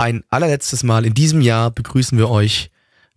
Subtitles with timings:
[0.00, 2.70] Ein allerletztes Mal in diesem Jahr begrüßen wir euch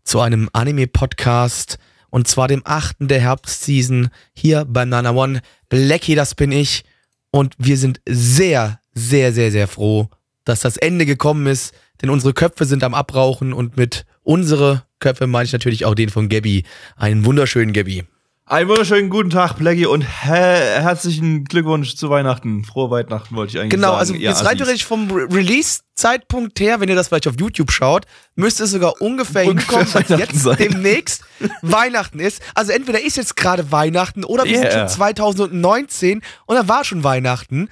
[0.04, 1.78] zu einem Anime-Podcast
[2.10, 5.40] und zwar dem achten der Herbstseason hier beim Nana One.
[5.70, 6.84] Blackie, das bin ich
[7.32, 10.10] und wir sind sehr, sehr, sehr, sehr froh,
[10.44, 15.26] dass das Ende gekommen ist, denn unsere Köpfe sind am Abrauchen und mit unsere Köpfe
[15.26, 16.66] meine ich natürlich auch den von Gabby.
[16.98, 18.04] Einen wunderschönen Gabby.
[18.46, 22.66] Einen wunderschönen guten Tag, Blackie, und he herzlichen Glückwunsch zu Weihnachten.
[22.66, 24.00] Frohe Weihnachten wollte ich eigentlich Genau, sagen.
[24.00, 24.58] also ihr jetzt rein Assis.
[24.58, 29.02] theoretisch vom Re- Release-Zeitpunkt her, wenn ihr das vielleicht auf YouTube schaut, müsste es sogar
[29.02, 30.58] ungefähr, Ungefähr hinkommen, dass jetzt sein.
[30.58, 31.24] demnächst
[31.62, 32.42] Weihnachten ist.
[32.54, 34.90] Also entweder ist jetzt gerade Weihnachten oder wir sind Yeah.
[34.90, 37.70] schon 2019 und dann war schon Weihnachten.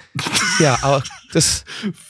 [0.60, 1.04] ja, aber
[1.34, 1.66] das,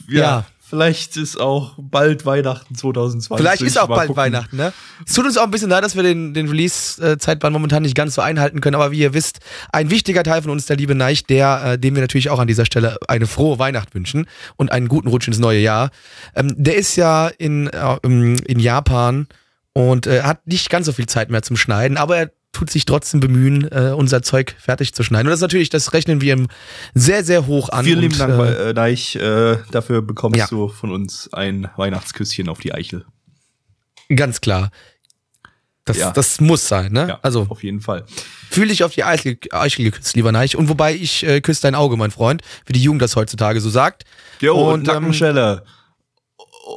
[0.08, 0.46] Ja, ja.
[0.72, 3.44] Vielleicht ist auch bald Weihnachten 2020.
[3.44, 4.16] vielleicht ist auch bald gucken.
[4.16, 4.72] Weihnachten, ne?
[5.06, 8.16] Es tut uns auch ein bisschen leid, dass wir den, den Release-Zeitplan momentan nicht ganz
[8.16, 9.40] so einhalten können, aber wie ihr wisst,
[9.74, 12.48] ein wichtiger Teil von uns, der liebe Neich, der, äh, dem wir natürlich auch an
[12.48, 15.90] dieser Stelle eine frohe Weihnacht wünschen und einen guten Rutsch ins neue Jahr.
[16.36, 19.28] Ähm, der ist ja in, äh, in Japan
[19.74, 22.86] und äh, hat nicht ganz so viel Zeit mehr zum Schneiden, aber er tut sich
[22.86, 25.28] trotzdem bemühen, äh, unser Zeug fertig zu schneiden.
[25.28, 26.48] Und das ist natürlich, das rechnen wir ihm
[26.94, 27.86] sehr, sehr hoch an.
[27.86, 29.16] Vielen lieben Dank, äh, äh, Deich.
[29.16, 30.48] Äh, dafür bekommst Ja.
[30.48, 33.06] du von uns ein Weihnachtsküsschen auf die Eichel.
[34.14, 34.70] Ganz klar.
[35.86, 36.12] Das, Ja.
[36.12, 37.08] das muss sein, ne?
[37.10, 38.06] Ja, also auf jeden Fall.
[38.52, 40.56] Fühl dich auf die Eichel, Eichel geküsst, lieber Neich.
[40.56, 43.70] Und wobei ich äh, küsse dein Auge, mein Freund, wie die Jugend das heutzutage so
[43.70, 44.04] sagt.
[44.42, 45.64] Jo, und, Und, ähm, Nackenschelle.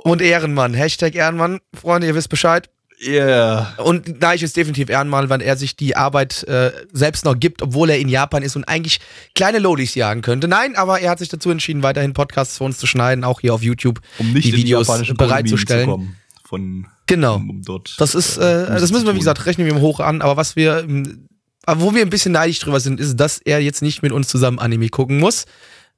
[0.04, 2.70] Und Ehrenmann, Hashtag Ehrenmann, Freunde, ihr wisst Bescheid.
[3.00, 3.74] Yeah.
[3.78, 7.90] Und Neich ist definitiv Ehrenmann, weil er sich die Arbeit äh, selbst noch gibt, obwohl
[7.90, 9.00] er in Japan ist und eigentlich
[9.34, 10.48] kleine Lodis jagen könnte.
[10.48, 13.54] Nein, aber er hat sich dazu entschieden, weiterhin Podcasts für uns zu schneiden, auch hier
[13.54, 15.84] auf YouTube, Um nicht die Videos japanischen bereitzustellen.
[15.84, 16.16] Zu kommen.
[16.44, 17.36] Von, Genau.
[17.36, 17.94] um, dort.
[17.98, 20.36] Das ist, äh, äh, das müssen wir, wie gesagt, rechnen wir ihm hoch an, aber
[20.36, 21.28] was wir, ähm,
[21.66, 24.28] aber wo wir ein bisschen neidisch drüber sind, ist, dass er jetzt nicht mit uns
[24.28, 25.46] zusammen Anime gucken muss.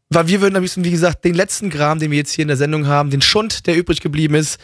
[0.09, 2.49] Weil wir würden am liebsten, wie gesagt, den letzten Kram, den wir jetzt hier in
[2.49, 4.59] der Sendung haben, den Schund, der übrig geblieben ist,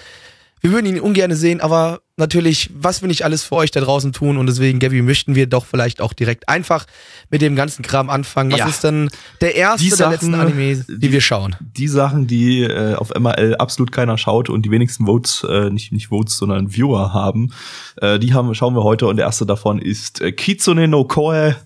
[0.60, 4.12] wir würden ihn ungern sehen, aber natürlich, was wir nicht alles für euch da draußen
[4.12, 6.87] tun und deswegen, Gabby, möchten wir doch vielleicht auch direkt einfach
[7.31, 8.53] mit dem ganzen Kram anfangen.
[8.53, 8.69] Was Ja.
[8.69, 9.10] ist denn
[9.41, 11.56] der erste Die der Sachen, letzten Anime, die, die- wir schauen?
[11.61, 15.93] die Sachen, die äh, auf MRL absolut keiner schaut und die wenigsten Votes, äh, nicht,
[15.93, 17.53] nicht Votes, sondern Viewer haben,
[17.97, 21.56] äh, die haben, schauen wir heute und der erste davon ist äh, Kitsune no Koe,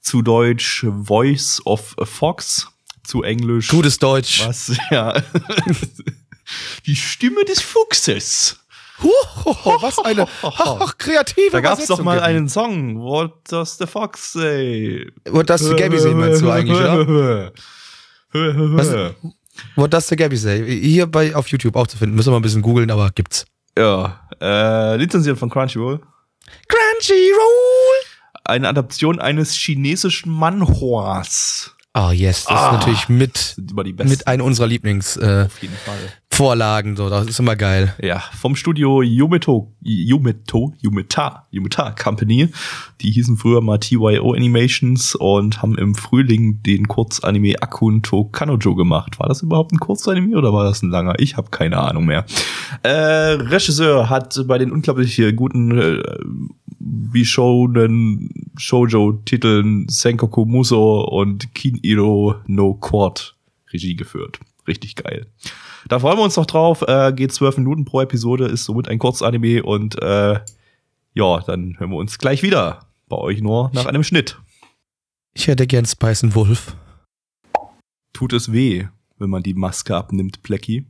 [0.00, 2.68] zu Deutsch Voice of a Fox,
[3.04, 4.42] zu Englisch Gutes Deutsch.
[4.46, 5.14] was, ja.
[6.86, 8.56] die Stimme des Fuchses.
[9.02, 12.26] Huch, was eine ach, kreative Da gab's doch mal Gabby.
[12.34, 15.06] einen Song, What does the fox say?
[15.28, 17.52] What does the Gabby say, meinst du eigentlich, oder?
[18.32, 19.14] Was?
[19.76, 20.80] What does the Gabby say?
[20.80, 22.14] Hier bei, auf YouTube auch zu finden.
[22.14, 23.44] Müssen wir mal ein bisschen googeln, aber gibt's.
[23.76, 26.00] Ja, äh, lizenziert von Crunchyroll.
[26.68, 28.04] Crunchyroll!
[28.44, 31.74] Eine Adaption eines chinesischen Manhwas.
[31.94, 32.66] Oh yes, das Ah.
[32.66, 33.56] ist natürlich mit,
[34.04, 35.42] mit einer unserer Lieblingsvorlagen.
[35.42, 35.98] Äh, auf jeden Fall.
[36.32, 37.94] Vorlagen, so, das ist immer geil.
[38.00, 42.48] Ja, vom Studio Yumeto, Yumeto, Yumeta, Yumeta Company.
[43.00, 48.74] Die hießen früher mal TYO Animations und haben im Frühling den Kurzanime Akun to Kanojo
[48.74, 49.18] gemacht.
[49.18, 51.14] War das überhaupt ein Kurzanime oder war das ein langer?
[51.18, 52.24] Ich habe keine Ahnung mehr.
[52.84, 56.02] Äh, Regisseur hat bei den unglaublich guten äh,
[56.78, 63.34] Bishonen Shoujo-Titeln Senkoku Muso und Kiniro no Court
[63.72, 64.38] Regie geführt.
[64.66, 65.26] Richtig geil.
[65.88, 66.82] Da freuen wir uns noch drauf.
[66.82, 70.40] Äh, geht zwölf Minuten pro Episode, ist somit ein Kurzanime und äh,
[71.14, 72.86] ja, dann hören wir uns gleich wieder.
[73.08, 74.38] Bei euch nur nach einem Schnitt.
[75.34, 76.76] Ich hätte gern Spice and Wolf.
[78.12, 78.86] Tut es weh,
[79.18, 80.86] wenn man die Maske abnimmt, Plecky?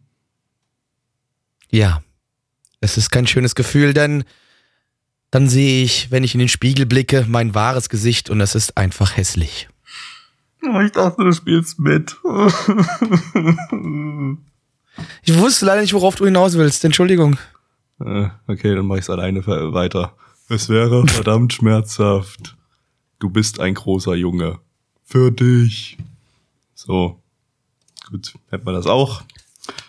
[1.70, 2.02] Ja.
[2.80, 4.24] Es ist kein schönes Gefühl, denn
[5.30, 8.76] dann sehe ich, wenn ich in den Spiegel blicke, mein wahres Gesicht und es ist
[8.76, 9.68] einfach hässlich.
[10.62, 12.16] Ich dachte, du spielst mit.
[15.22, 16.84] Ich wusste leider nicht, worauf du hinaus willst.
[16.84, 17.38] Entschuldigung.
[18.04, 20.14] Äh, okay, dann mach ich's alleine ver- weiter.
[20.48, 22.56] Es wäre verdammt schmerzhaft.
[23.18, 24.58] Du bist ein großer Junge.
[25.04, 25.98] Für dich.
[26.74, 27.20] So.
[28.10, 29.22] Gut, hätten wir das auch.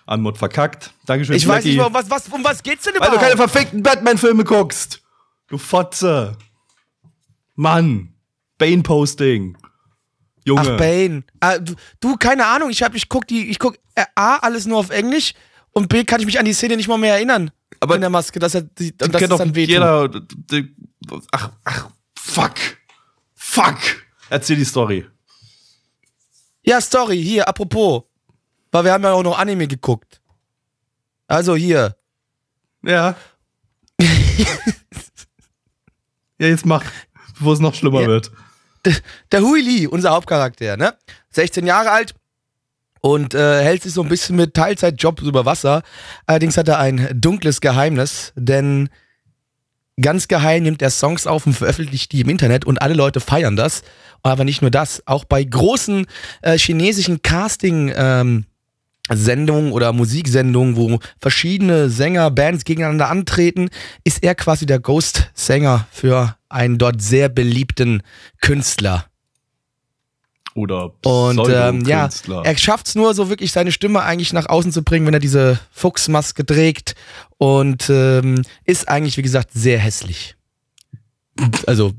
[0.06, 0.94] Anmod verkackt.
[1.06, 1.78] Dankeschön, Ich weiß Blackie.
[1.78, 3.22] nicht, um was, was, um was geht's denn Weil du überhaupt?
[3.22, 5.02] keine verfickten Batman-Filme guckst.
[5.48, 6.38] Du Fotze.
[7.56, 8.14] Mann.
[8.58, 9.58] Bane-Posting.
[10.46, 10.62] Junge.
[10.74, 11.24] Ach, Bane.
[11.40, 14.66] Ah, du, du, keine Ahnung, ich hab, ich guck die, ich guck äh, A, alles
[14.66, 15.34] nur auf Englisch
[15.72, 17.52] und B, kann ich mich an die Szene nicht mal mehr erinnern.
[17.80, 19.70] Aber- in der Maske, dass er, die, und das ist doch dann wehtut.
[19.74, 20.10] jeder.
[20.10, 20.76] die-
[21.32, 22.54] Ach, ach, fuck.
[23.36, 23.78] Fuck.
[24.30, 25.06] Erzähl die Story.
[26.64, 28.04] Ja, Story, hier, apropos.
[28.72, 30.22] Weil wir haben ja auch noch Anime geguckt.
[31.28, 31.96] Also hier.
[32.84, 33.16] Ja.
[36.40, 36.84] ja, jetzt mach,
[37.38, 38.08] bevor es noch schlimmer Ja.
[38.08, 38.32] wird.
[39.32, 40.94] Der Hui Lee, unser Hauptcharakter, ne?
[41.32, 42.14] 16 Jahre alt
[43.02, 45.82] und äh, hält sich so ein bisschen mit Teilzeitjobs über Wasser.
[46.26, 48.90] Allerdings hat er ein dunkles Geheimnis, denn
[50.00, 53.56] ganz geheim nimmt er Songs auf und veröffentlicht die im Internet und alle Leute feiern
[53.56, 53.82] das.
[54.24, 56.06] Aber nicht nur das, auch bei großen
[56.44, 58.46] äh, chinesischen Casting ähm,
[59.10, 63.70] Sendungen oder Musiksendungen, wo verschiedene Sänger, Bands gegeneinander antreten,
[64.04, 68.04] ist er quasi der Ghost-Sänger für einen dort sehr beliebten
[68.42, 69.06] Künstler.
[70.54, 72.10] Oder Und ähm, ja,
[72.44, 75.22] er schafft es nur so wirklich seine Stimme eigentlich nach außen zu bringen, wenn er
[75.22, 76.96] diese Fuchsmaske trägt
[77.38, 80.36] und ähm, ist eigentlich, wie gesagt, sehr hässlich.
[81.68, 81.94] Also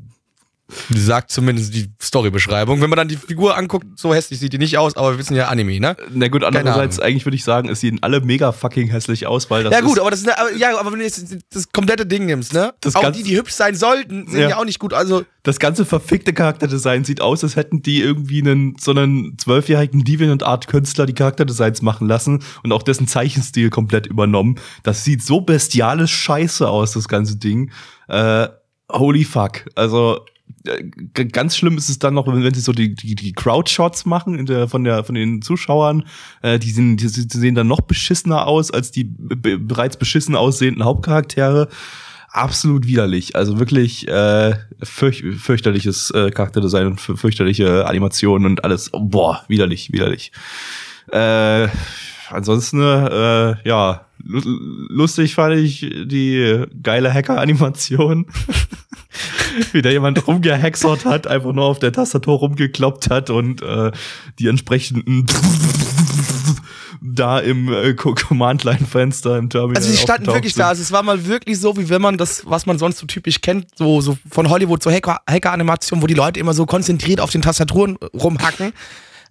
[0.95, 2.81] sagt zumindest die Storybeschreibung.
[2.81, 5.37] Wenn man dann die Figur anguckt, so hässlich sieht die nicht aus, aber wir wissen
[5.37, 5.97] ja Anime, ne?
[6.11, 9.65] Na gut, andererseits, eigentlich würde ich sagen, es sehen alle mega fucking hässlich aus, weil
[9.65, 12.07] das ja gut, aber das ist eine, aber, ja, aber wenn du jetzt das komplette
[12.07, 12.73] Ding nimmst, ne?
[12.81, 14.57] Das auch die, die hübsch sein sollten, sehen ja, Ja.
[14.59, 14.93] auch nicht gut.
[14.93, 20.05] Also das ganze verfickte Charakterdesign sieht aus, als hätten die irgendwie einen so einen zwölfjährigen
[20.05, 24.57] Deviant Art Künstler die Charakterdesigns machen lassen und auch dessen Zeichenstil komplett übernommen.
[24.85, 27.73] Das sieht so bestialisch scheiße aus, das ganze Ding.
[28.09, 28.49] Äh,
[28.93, 29.65] holy fuck.
[29.75, 30.25] Also
[31.33, 34.39] ganz schlimm ist es dann noch, wenn, wenn sie so die, die, die Crowd-Shots machen
[34.39, 36.05] in der, von, der, von den Zuschauern.
[36.43, 40.85] Äh, die, sind, die, sehen dann noch beschissener aus als die be bereits beschissen aussehenden
[40.85, 41.69] Hauptcharaktere.
[42.31, 43.37] Absolut widerlich.
[43.37, 48.91] Also wirklich äh, fürch fürchterliches äh, Charakterdesign und fü- fürchterliche Animationen und alles.
[48.93, 50.33] Boah, widerlich, widerlich.
[51.11, 51.69] Äh,
[52.31, 54.41] ansonsten, äh, ja, lu-
[54.89, 58.27] lustig fand ich die geile Hacker-Animation.
[59.73, 63.91] Wie da jemand rumgehexert hat, einfach nur auf der Tastatur rumgekloppt hat und äh,
[64.39, 65.27] die entsprechenden
[67.05, 70.61] da im äh, Co- Command-Line-Fenster im Terminal Also die standen wirklich sind.
[70.63, 70.69] da.
[70.69, 73.41] Also es war mal wirklich so, wie wenn man das, was man sonst so typisch
[73.41, 77.31] kennt, so, so von Hollywood, so Hacker- Hacker-Animationen, wo die Leute immer so konzentriert auf
[77.31, 78.73] den Tastaturen rumhacken.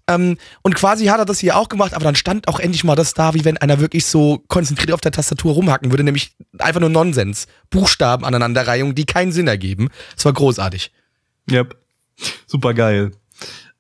[0.08, 2.96] Ähm, und quasi hat er das hier auch gemacht, aber dann stand auch endlich mal
[2.96, 6.80] das da, wie wenn einer wirklich so konzentriert auf der Tastatur rumhacken würde, nämlich einfach
[6.80, 7.48] nur Nonsens.
[7.70, 9.90] Buchstaben aneinanderreihung, die keinen Sinn ergeben.
[10.18, 10.92] Es war großartig.
[11.50, 11.76] Yep.
[12.46, 13.12] Super geil.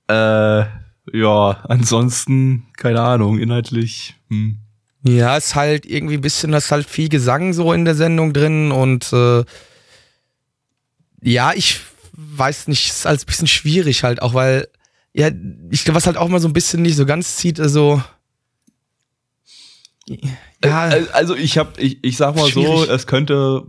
[0.07, 0.65] Äh,
[1.13, 4.15] ja, ansonsten, keine Ahnung, inhaltlich.
[4.29, 4.57] Hm.
[5.03, 8.71] Ja, ist halt irgendwie ein bisschen, ist halt viel Gesang so in der Sendung drin
[8.71, 9.43] und äh,
[11.23, 11.79] ja, ich
[12.13, 14.67] weiß nicht, ist alles ein bisschen schwierig halt auch, weil
[15.13, 15.29] ja,
[15.69, 18.01] ich glaube, was halt auch mal so ein bisschen nicht so ganz zieht, also
[20.63, 22.89] ja, Äh, Also ich habe, ich, ich sag mal so, Schwierig.
[22.89, 23.63] es könnte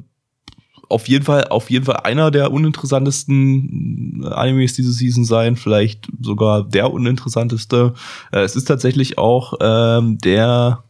[0.88, 6.64] auf jeden Fall, auf jeden Fall einer der uninteressantesten Animes diese Season sein, vielleicht sogar
[6.68, 7.94] der uninteressanteste.
[8.30, 10.84] Äh, es ist tatsächlich auch ähm, der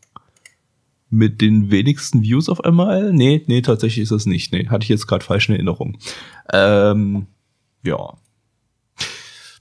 [1.08, 3.12] mit den wenigsten Views auf einmal.
[3.12, 4.52] Nee, nee, tatsächlich ist es nicht.
[4.52, 5.98] Nee, hatte ich jetzt gerade falsch in Erinnerung.
[6.52, 7.26] Ähm,
[7.84, 8.14] ja.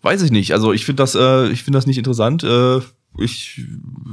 [0.01, 0.53] Weiß ich nicht.
[0.53, 2.43] Also ich finde das, äh, ich finde das nicht interessant.
[2.43, 2.79] Äh,
[3.17, 3.61] ich,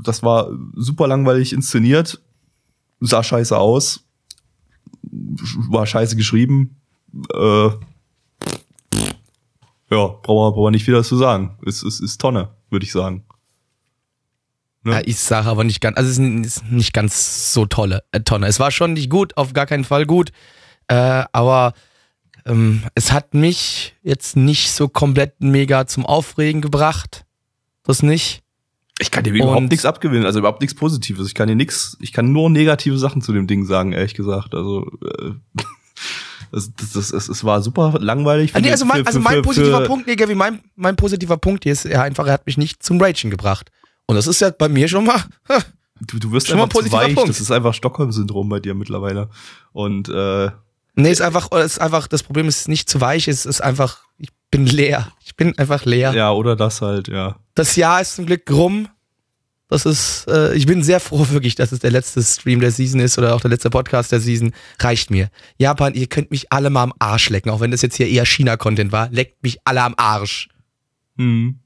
[0.02, 2.20] das war super langweilig inszeniert,
[3.00, 4.04] sah scheiße aus,
[5.02, 6.76] war scheiße geschrieben.
[7.32, 7.68] Äh,
[9.90, 11.56] ja, brauchen wir, brauchen wir nicht viel dazu sagen.
[11.64, 13.24] Es ist, ist Tonne, würde ich sagen.
[14.84, 14.92] Ne?
[14.92, 18.20] ja, ich sage aber nicht ganz, also es ist ist nicht ganz so tolle äh,
[18.20, 18.46] Tonne.
[18.46, 20.30] Es war schon nicht gut, auf gar keinen Fall gut,
[20.88, 21.72] äh, aber
[22.48, 27.24] ähm, es hat mich jetzt nicht so komplett mega zum Aufregen gebracht.
[27.84, 28.42] Das nicht.
[29.00, 31.28] Ich kann dir überhaupt nichts abgewinnen, also überhaupt nichts Positives.
[31.28, 34.54] Ich kann dir nichts, ich kann nur negative Sachen zu dem Ding sagen, ehrlich gesagt.
[34.54, 34.90] Also
[35.20, 35.30] äh,
[36.50, 38.54] das, das, das, es, es war super langweilig.
[38.54, 40.60] Ah, nee, also mein, für- also für- mein für- positiver für- Punkt, nee, Gavi, mein,
[40.74, 43.70] mein positiver Punkt hier ist ja einfach, er hat mich nicht zum Ragen gebracht.
[44.06, 45.22] Und das ist ja bei mir schon mal.
[46.00, 47.14] Du, du wirst Schon mal einfach zu positiver weich.
[47.16, 47.28] Punkt.
[47.28, 49.30] Das ist einfach Stockholm-Syndrom bei dir mittlerweile.
[49.72, 50.48] Und äh,
[50.98, 54.30] Nee, ist einfach, ist einfach, das Problem ist nicht zu weich, es ist einfach, ich
[54.50, 55.12] bin leer.
[55.24, 56.12] Ich bin einfach leer.
[56.12, 57.36] ja, oder das halt, ja.
[57.54, 58.88] Das Jahr ist zum Glück rum.
[59.68, 62.98] Das ist, äh, ich bin sehr froh wirklich, dass es der letzte Stream der Season
[62.98, 64.52] ist oder auch der letzte Podcast der Season.
[64.80, 65.30] Reicht mir.
[65.58, 68.26] Japan, ihr könnt mich alle mal am Arsch lecken, auch wenn das jetzt hier eher
[68.26, 69.08] China-Content war.
[69.10, 70.48] Leckt mich alle am Arsch.
[71.16, 71.60] Hm.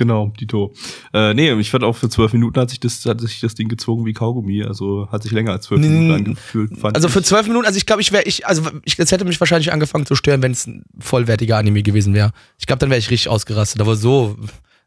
[0.00, 0.72] Genau, Dito.
[1.12, 3.68] Äh, nee, ich fand auch für zwölf Minuten hat sich das, hat sich das Ding
[3.68, 4.62] gezogen wie Kaugummi.
[4.62, 6.78] Also hat sich länger als zwölf Nee, Minuten angefühlt.
[6.78, 9.26] Fand Also für zwölf Minuten, also ich glaube, ich wäre, ich, also ich, es hätte
[9.26, 12.30] mich wahrscheinlich angefangen zu stören, wenn es ein vollwertiger Anime gewesen wäre.
[12.58, 13.82] Ich glaube, dann wäre ich richtig ausgerastet.
[13.82, 14.38] Aber so,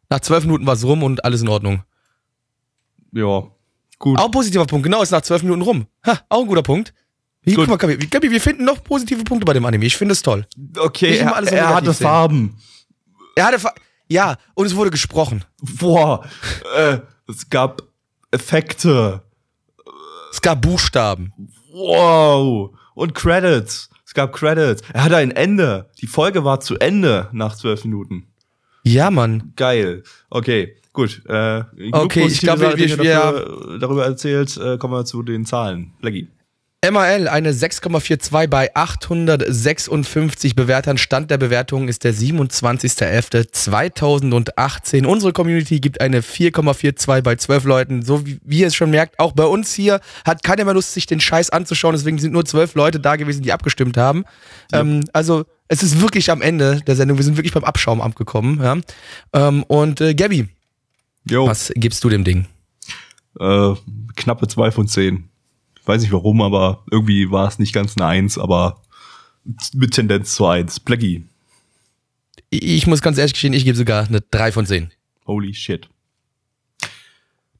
[0.10, 1.84] nach zwölf Minuten war es rum und alles in Ordnung.
[3.12, 3.43] ja,
[4.00, 4.17] gut.
[4.20, 5.86] Auch ein positiver Punkt, genau, ist nach zwölf Minuten rum.
[6.08, 6.91] Ha, auch ein guter Punkt.
[7.43, 9.86] Wie, guck mal, Gabi, Gabi, wir finden noch positive Punkte bei dem Anime.
[9.86, 10.48] Ich finde es toll.
[10.77, 12.03] Okay, er, er hatte sehen.
[12.08, 12.58] Farben.
[13.36, 13.74] Er hatte, Fa-
[14.08, 15.44] ja, und es wurde gesprochen.
[15.80, 16.26] Boah,
[16.78, 17.82] äh, es gab
[18.32, 19.22] Effekte.
[20.32, 21.32] Es gab Buchstaben.
[21.72, 22.72] Wow.
[22.96, 23.90] Und Credits.
[24.06, 24.82] Es gab Credits.
[24.94, 25.90] Er hatte ein Ende.
[26.02, 28.28] Die Folge war zu Ende nach zwölf Minuten.
[28.84, 29.54] Ja, Mann.
[29.56, 30.04] Geil.
[30.30, 31.22] Okay, gut.
[31.28, 34.58] Äh, Okay, ich glaube, wir- dafür, darüber erzählt.
[34.58, 35.94] Äh, kommen wir zu den Zahlen.
[36.02, 36.28] Blackie.
[36.92, 40.98] MAL eine 6,42 bei 856 Bewertern.
[40.98, 45.06] Stand der Bewertung ist der 27.11.2018.
[45.06, 48.02] Unsere Community gibt eine 4,42 bei 12 Leuten.
[48.02, 50.94] So wie, wie ihr es schon merkt, auch bei uns hier hat keiner mehr Lust,
[50.94, 51.96] sich den Scheiß anzuschauen.
[51.96, 54.25] Deswegen sind nur 12 Leute da gewesen, die abgestimmt haben.
[54.74, 54.82] Ja.
[54.82, 57.18] Ähm, also es ist wirklich am Ende der Sendung.
[57.18, 58.60] Wir sind wirklich beim Abschaumamt gekommen.
[58.62, 58.75] Ja?
[59.32, 60.50] Ähm, und äh, Gabby,
[61.30, 61.48] Yo.
[61.48, 62.46] was gibst du dem Ding?
[63.40, 63.74] Äh,
[64.18, 65.30] knappe 2 von 10
[65.86, 68.82] weiß nicht warum, aber irgendwie war es nicht ganz eine Eins, aber
[69.74, 70.80] mit Tendenz zu eins.
[70.80, 71.25] Blackie.
[72.50, 74.92] Ich muss ganz ehrlich gestehen, ich gebe sogar eine 3 von 10.
[75.28, 75.90] Holy shit.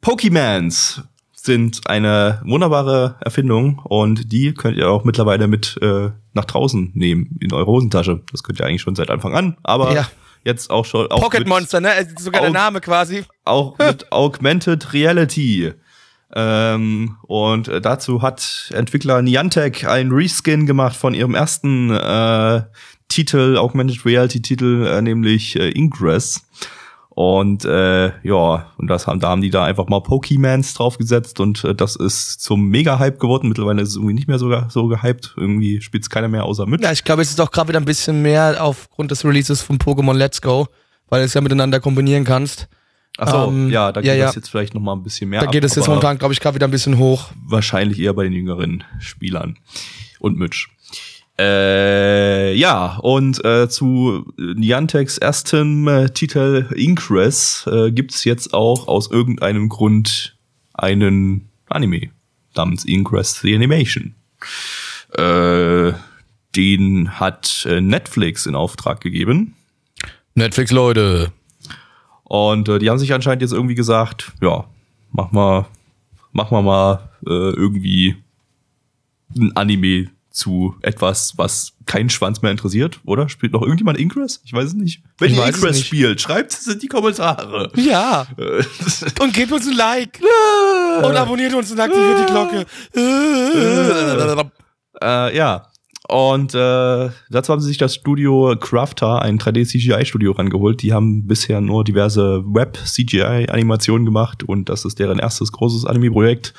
[0.02, 1.02] Pokemans
[1.34, 7.38] sind eine wunderbare Erfindung und die könnt ihr auch mittlerweile mit äh, nach draußen nehmen
[7.42, 8.22] in eure Hosentasche.
[8.32, 10.08] Das könnt ihr eigentlich schon seit Anfang an, aber Ja.
[10.46, 11.90] jetzt auch schon auch Pocket Monster, ne?
[12.18, 13.24] Sogar der Name quasi.
[13.46, 15.74] auch mit Augmented Reality.
[16.36, 22.64] Ähm, und äh, dazu hat Entwickler Niantic einen Reskin gemacht von ihrem ersten äh,
[23.08, 26.42] Titel, Augmented Reality Titel, äh, nämlich äh, Ingress.
[27.16, 31.64] Und äh, ja, und das haben, da haben die da einfach mal Pokemans draufgesetzt und
[31.64, 33.50] äh, das ist zum Mega-Hype geworden.
[33.50, 35.36] Mittlerweile ist es irgendwie nicht mehr so, so gehypt.
[35.38, 36.82] Irgendwie spielt es keiner mehr außer mit.
[36.82, 39.78] Ja, ich glaube, es ist auch gerade wieder ein bisschen mehr aufgrund des Releases von
[39.78, 40.66] Pokémon Let's Go,
[41.10, 42.68] weil du es ja miteinander kombinieren kannst.
[43.18, 44.26] Achso, ähm, ja, da geht ja, ja.
[44.26, 46.34] das jetzt vielleicht noch mal ein bisschen mehr Da ab, geht es jetzt momentan, glaube
[46.34, 47.32] ich, gerade wieder ein bisschen hoch.
[47.46, 49.58] wahrscheinlich eher bei den jüngeren Spielern
[50.20, 50.68] und Mitch.
[51.40, 59.10] Äh, ja, und äh, zu Niantecs erstem äh, Titel Ingress äh, gibt's jetzt auch aus
[59.10, 60.36] irgendeinem Grund
[60.74, 62.12] einen Anime
[62.56, 64.16] namens Ingress the Animation.
[65.16, 65.94] Äh,
[66.56, 69.56] den hat äh, Netflix in Auftrag gegeben.
[70.36, 71.32] Netflix, Leute.
[72.34, 74.66] Und äh, die haben sich anscheinend jetzt irgendwie gesagt, ja,
[75.12, 75.68] mach mal,
[76.32, 78.16] mach mal mal äh, irgendwie
[79.38, 83.30] ein Anime zu etwas, was keinen Schwanz mehr interessiert, oder?
[83.30, 84.42] Spielt noch irgendjemand Ingress?
[84.46, 85.04] Ich weiß es nicht.
[85.20, 85.86] Wenn Ich ihr Ingress nicht.
[85.86, 87.72] spielt, schreibt es in die Kommentare.
[87.76, 88.26] Ja.
[88.40, 88.64] Äh,
[89.22, 90.20] Und gebt uns ein Like.
[91.04, 92.66] Und abonniert uns und aktiviert die Glocke.
[95.04, 95.68] äh, ja.
[96.10, 100.82] Und äh, dazu haben sie sich das Studio Crafter, ein 3D-CGI-Studio, rangeholt.
[100.82, 106.54] Die haben bisher nur diverse Web-CGI-Animationen gemacht und das ist deren erstes großes Anime-Projekt.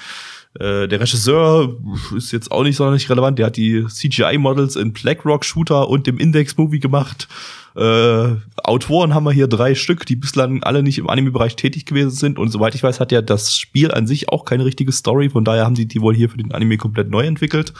[0.59, 1.77] Äh, der Regisseur
[2.17, 3.39] ist jetzt auch nicht sonderlich relevant.
[3.39, 7.29] Der hat die CGI-Models in Blackrock Shooter und dem Index-Movie gemacht.
[7.77, 12.11] Äh, Autoren haben wir hier drei Stück, die bislang alle nicht im Anime-Bereich tätig gewesen
[12.11, 12.39] sind.
[12.39, 15.29] Und soweit ich weiß, hat ja das Spiel an sich auch keine richtige Story.
[15.29, 17.75] Von daher haben sie die wohl hier für den Anime komplett neu entwickelt.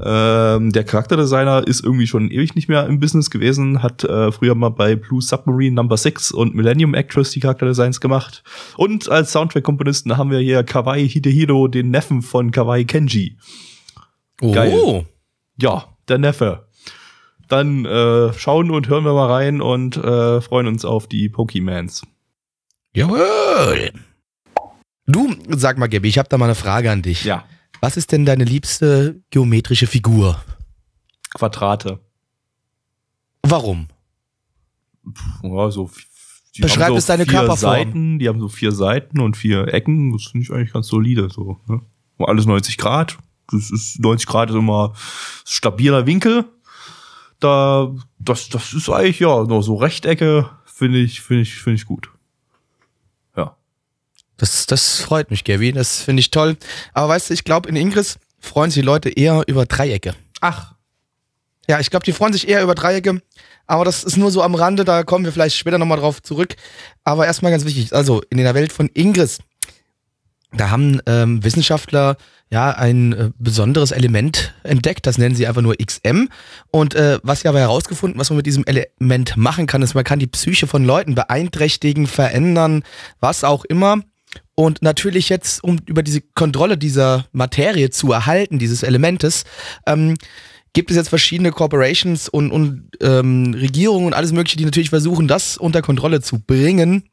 [0.00, 4.54] Ähm, der Charakterdesigner ist irgendwie schon ewig nicht mehr im Business gewesen, hat äh, früher
[4.54, 8.42] mal bei Blue Submarine Number 6 und Millennium Actress die Charakterdesigns gemacht.
[8.76, 13.36] Und als Soundtrack-Komponisten haben wir hier Kawaii Hidehiro, den Neffen von Kawaii Kenji.
[14.40, 14.72] Geil.
[14.72, 15.04] Oh.
[15.60, 16.68] Ja, der Neffe.
[17.48, 22.02] Dann äh, schauen und hören wir mal rein und äh, freuen uns auf die Pokemans.
[22.94, 23.90] Jawohl.
[25.06, 27.24] Du, sag mal, Gabi, ich habe da mal eine Frage an dich.
[27.24, 27.44] Ja,
[27.80, 30.42] Was ist denn deine liebste geometrische Figur?
[31.34, 32.00] Quadrate.
[33.42, 33.88] Warum?
[35.42, 35.90] Ja, so
[36.60, 37.72] Beschreib haben so es deine vier Körperform.
[37.72, 40.12] Seiten, die haben so vier Seiten und vier Ecken.
[40.12, 41.28] Das finde ich eigentlich ganz solide.
[41.30, 41.80] So, ne?
[42.18, 43.18] Alles 90 Grad.
[43.50, 44.92] Das ist 90 Grad ist immer
[45.44, 46.44] stabiler Winkel.
[47.40, 50.50] Da, das, das ist eigentlich ja nur so Rechtecke.
[50.64, 52.10] Finde ich, finde ich, finde ich gut.
[54.38, 55.72] Das, das freut mich, Gabi.
[55.72, 56.56] Das finde ich toll.
[56.94, 60.14] Aber weißt du, ich glaube, in Ingress freuen sich die Leute eher über Dreiecke.
[60.40, 60.74] Ach,
[61.68, 63.20] Ja, ich glaube, die freuen sich eher über Dreiecke.
[63.66, 66.56] Aber das ist nur so am Rande, da kommen wir vielleicht später nochmal drauf zurück.
[67.04, 69.40] Aber erstmal ganz wichtig, also in der Welt von Ingress
[70.52, 72.16] da haben ähm, Wissenschaftler
[72.50, 76.28] ja ein äh, besonderes Element entdeckt, das nennen sie einfach nur XM.
[76.70, 80.04] Und äh, was sie aber herausgefunden, was man mit diesem Element machen kann, ist, man
[80.04, 82.82] kann die Psyche von Leuten beeinträchtigen, verändern,
[83.20, 83.98] was auch immer.
[84.54, 89.44] Und natürlich jetzt, um über diese Kontrolle dieser Materie zu erhalten, dieses Elementes,
[89.86, 90.14] ähm,
[90.72, 95.28] gibt es jetzt verschiedene Corporations und, und ähm, Regierungen und alles Mögliche, die natürlich versuchen,
[95.28, 97.04] das unter Kontrolle zu bringen.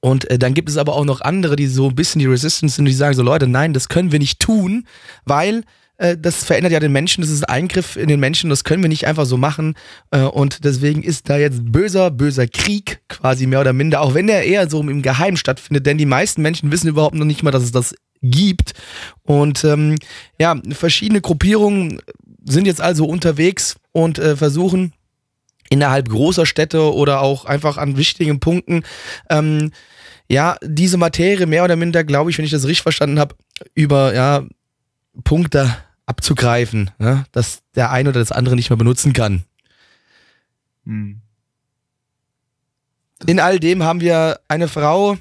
[0.00, 2.76] Und äh, dann gibt es aber auch noch andere, die so ein bisschen die Resistance
[2.76, 4.86] sind, die sagen so, Leute, nein, das können wir nicht tun,
[5.24, 5.64] weil
[5.98, 8.88] das verändert ja den Menschen, das ist ein Eingriff in den Menschen, das können wir
[8.88, 9.74] nicht einfach so machen.
[10.10, 14.28] Äh, und deswegen ist da jetzt böser, böser Krieg quasi mehr oder minder, auch wenn
[14.28, 17.50] der eher so im Geheimen stattfindet, denn die meisten Menschen wissen überhaupt noch nicht mal,
[17.50, 18.74] dass es das gibt.
[19.24, 19.96] Und ähm,
[20.38, 22.00] ja, verschiedene Gruppierungen
[22.44, 24.92] sind jetzt also unterwegs und äh, versuchen
[25.70, 28.84] innerhalb großer Städte oder auch einfach an wichtigen Punkten,
[29.28, 29.72] ähm,
[30.30, 33.34] ja, diese Materie mehr oder minder, glaube ich, wenn ich das richtig verstanden habe,
[33.74, 34.44] über ja,
[35.24, 35.76] Punkte
[36.08, 37.24] abzugreifen, ne?
[37.32, 39.44] dass der eine oder das andere nicht mehr benutzen kann.
[40.84, 41.20] Hm.
[43.26, 45.18] In all dem haben wir eine Frau,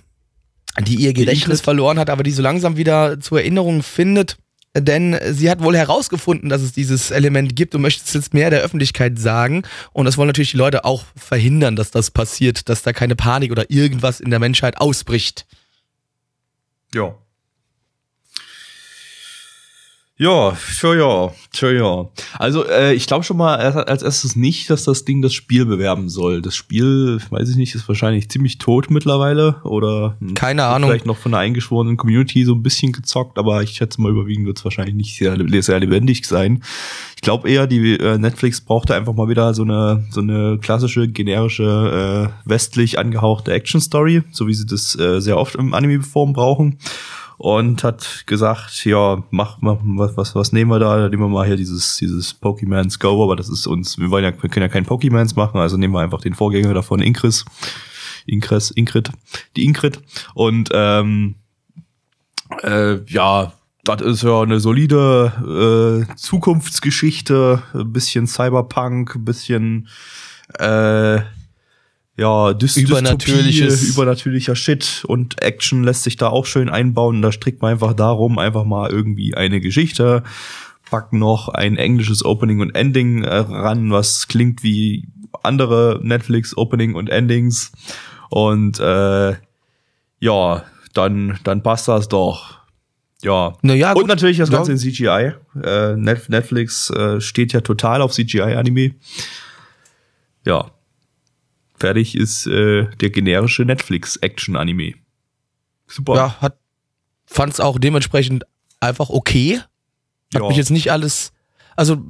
[0.80, 4.38] die ihr Gedächtnis verloren hat, aber die so langsam wieder zur Erinnerung findet
[4.82, 8.50] denn sie hat wohl herausgefunden, dass es dieses Element gibt und möchte es jetzt mehr
[8.50, 9.64] der Öffentlichkeit sagen.
[9.94, 13.52] Und das wollen natürlich die Leute auch verhindern, dass das passiert, dass da keine Panik
[13.52, 15.46] oder irgendwas in der Menschheit ausbricht.
[16.94, 17.16] Ja.
[20.20, 22.10] Ja, tja, ja, tja, ja.
[22.40, 26.10] Also äh, ich glaube schon mal als erstes nicht, dass das Ding das Spiel bewerben
[26.10, 26.42] soll.
[26.42, 30.90] Das Spiel, weiß ich nicht, ist wahrscheinlich ziemlich tot mittlerweile oder keine Ahnung.
[30.90, 34.48] Vielleicht noch von der eingeschworenen Community so ein bisschen gezockt, aber ich schätze mal überwiegend
[34.48, 36.64] wird es wahrscheinlich nicht sehr, sehr lebendig sein.
[37.16, 41.08] Ich glaube eher, die äh, Netflix brauchte einfach mal wieder so eine so eine klassische
[41.08, 46.34] generische äh, westlich angehauchte Action Story, so wie sie das äh, sehr oft im Anime-Form
[46.34, 46.80] brauchen
[47.38, 51.10] und hat gesagt, ja, mach, mach was, was, was nehmen wir da?
[51.10, 54.32] Nehmen wir mal hier dieses, dieses Pokémon's Go, aber das ist uns, wir wollen ja,
[54.32, 57.46] wir können ja keinen Pokémons machen, also nehmen wir einfach den Vorgänger davon, Inkris,
[58.26, 59.12] Inkris, Inkrit,
[59.56, 60.00] die Inkrit.
[60.34, 61.36] Und ähm,
[62.64, 63.54] äh, ja,
[63.84, 69.88] das ist ja eine solide äh, Zukunftsgeschichte, ein bisschen Cyberpunk, ein bisschen
[70.60, 71.20] äh,
[72.18, 73.90] ja, Dys Übernatürliches.
[73.90, 77.22] übernatürlicher Shit und Action lässt sich da auch schön einbauen.
[77.22, 80.24] Da strickt man einfach darum, einfach mal irgendwie eine Geschichte,
[80.90, 85.08] packt noch ein englisches Opening und Ending äh, ran, was klingt wie
[85.44, 87.72] andere Netflix Opening und Endings.
[88.32, 89.36] Und äh,
[90.20, 90.64] ja,
[90.96, 92.58] dann, dann passt das doch.
[93.22, 93.54] Ja.
[93.62, 95.34] Naja, und natürlich das Ganze in CGI.
[95.64, 98.96] Äh, Netflix äh, steht ja total auf CGI-Anime.
[100.46, 100.72] Ja,
[101.78, 104.94] fertig ist äh, der generische Netflix-Action-Anime.
[105.88, 106.16] Super.
[106.16, 106.58] Ja, hat,
[107.26, 108.46] fand's auch dementsprechend
[108.80, 109.62] einfach okay.
[110.34, 110.48] Hat ja.
[110.48, 111.32] mich jetzt nicht alles,
[111.76, 112.10] also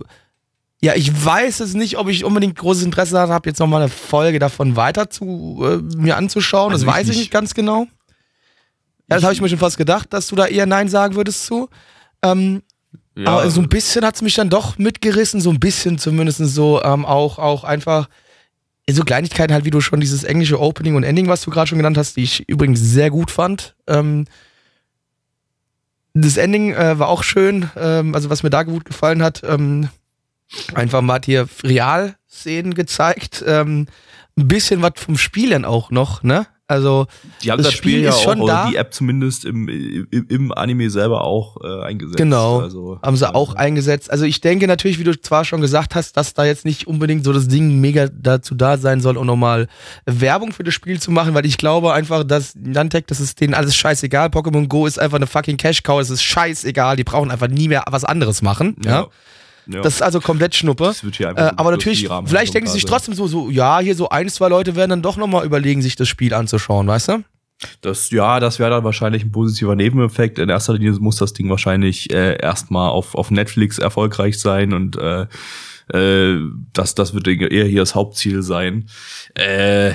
[0.81, 4.39] ja, ich weiß es nicht, ob ich unbedingt großes Interesse habe, jetzt nochmal eine Folge
[4.39, 6.71] davon weiter zu äh, mir anzuschauen.
[6.71, 7.17] Also das weiß ich nicht.
[7.19, 7.87] nicht ganz genau.
[9.09, 11.45] Ja, das habe ich mir schon fast gedacht, dass du da eher Nein sagen würdest
[11.45, 11.69] zu.
[12.21, 12.61] Ähm,
[13.15, 13.27] ja.
[13.27, 17.05] Aber so ein bisschen hat's mich dann doch mitgerissen, so ein bisschen zumindest so ähm,
[17.05, 18.07] auch, auch einfach
[18.89, 21.77] so Kleinigkeiten halt, wie du schon dieses englische Opening und Ending, was du gerade schon
[21.77, 23.75] genannt hast, die ich übrigens sehr gut fand.
[23.87, 24.25] Ähm,
[26.13, 29.89] das Ending äh, war auch schön, ähm, also was mir da gut gefallen hat, ähm,
[30.73, 33.87] einfach mal hier Realszenen gezeigt, ähm,
[34.37, 36.47] ein bisschen was vom Spielen auch noch, ne?
[36.69, 37.07] Also
[37.41, 38.69] die haben das, das Spiel, Spiel ja ist schon auch, da.
[38.69, 42.17] die App zumindest im, im, im Anime selber auch äh, eingesetzt.
[42.17, 44.11] Genau, also, haben sie auch eingesetzt.
[44.11, 47.23] Also ich denke natürlich, wie du zwar schon gesagt hast, dass da jetzt nicht unbedingt
[47.23, 49.67] so das Ding mega dazu da sein soll, um nochmal
[50.05, 53.53] Werbung für das Spiel zu machen, weil ich glaube einfach, dass Nantec, das ist denen
[53.53, 54.27] alles scheißegal.
[54.27, 56.97] Pokémon Go ist einfach eine fucking Cash Cow, es ist scheißegal.
[56.97, 58.75] Die brauchen einfach nie mehr was anderes machen.
[58.83, 58.91] ja?
[58.91, 59.07] ja?
[59.67, 59.81] Ja.
[59.81, 60.85] Das ist also komplett Schnuppe.
[60.85, 63.79] Das wird hier einfach äh, aber natürlich, vielleicht denken sie sich trotzdem so, so, ja,
[63.79, 67.09] hier so ein, zwei Leute werden dann doch nochmal überlegen, sich das Spiel anzuschauen, weißt
[67.09, 67.23] du?
[67.81, 70.37] Das, ja, das wäre dann wahrscheinlich ein positiver Nebeneffekt.
[70.37, 74.95] In erster Linie muss das Ding wahrscheinlich äh, erstmal auf, auf Netflix erfolgreich sein und
[74.97, 75.25] äh,
[75.93, 76.39] äh,
[76.73, 78.89] das, das wird eher hier das Hauptziel sein.
[79.33, 79.93] Äh,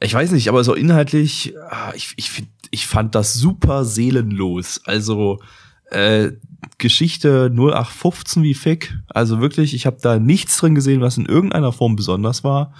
[0.00, 4.80] ich weiß nicht, aber so inhaltlich, ah, ich, ich, find, ich fand das super seelenlos.
[4.84, 5.40] Also
[5.90, 6.32] äh,
[6.78, 8.98] Geschichte 0815 wie Fick.
[9.08, 12.74] Also wirklich, ich habe da nichts drin gesehen, was in irgendeiner Form besonders war.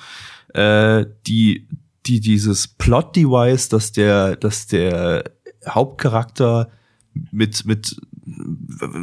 [0.55, 1.69] Äh, die,
[2.07, 5.25] die, dieses Plot-Device, dass der, dass der
[5.67, 6.71] Hauptcharakter
[7.31, 7.97] mit, mit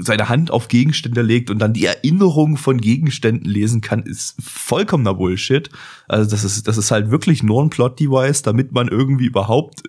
[0.01, 5.15] seine Hand auf Gegenstände legt und dann die Erinnerung von Gegenständen lesen kann, ist vollkommener
[5.15, 5.69] Bullshit.
[6.07, 9.83] Also das ist, das ist halt wirklich nur ein Plot-Device, damit man irgendwie überhaupt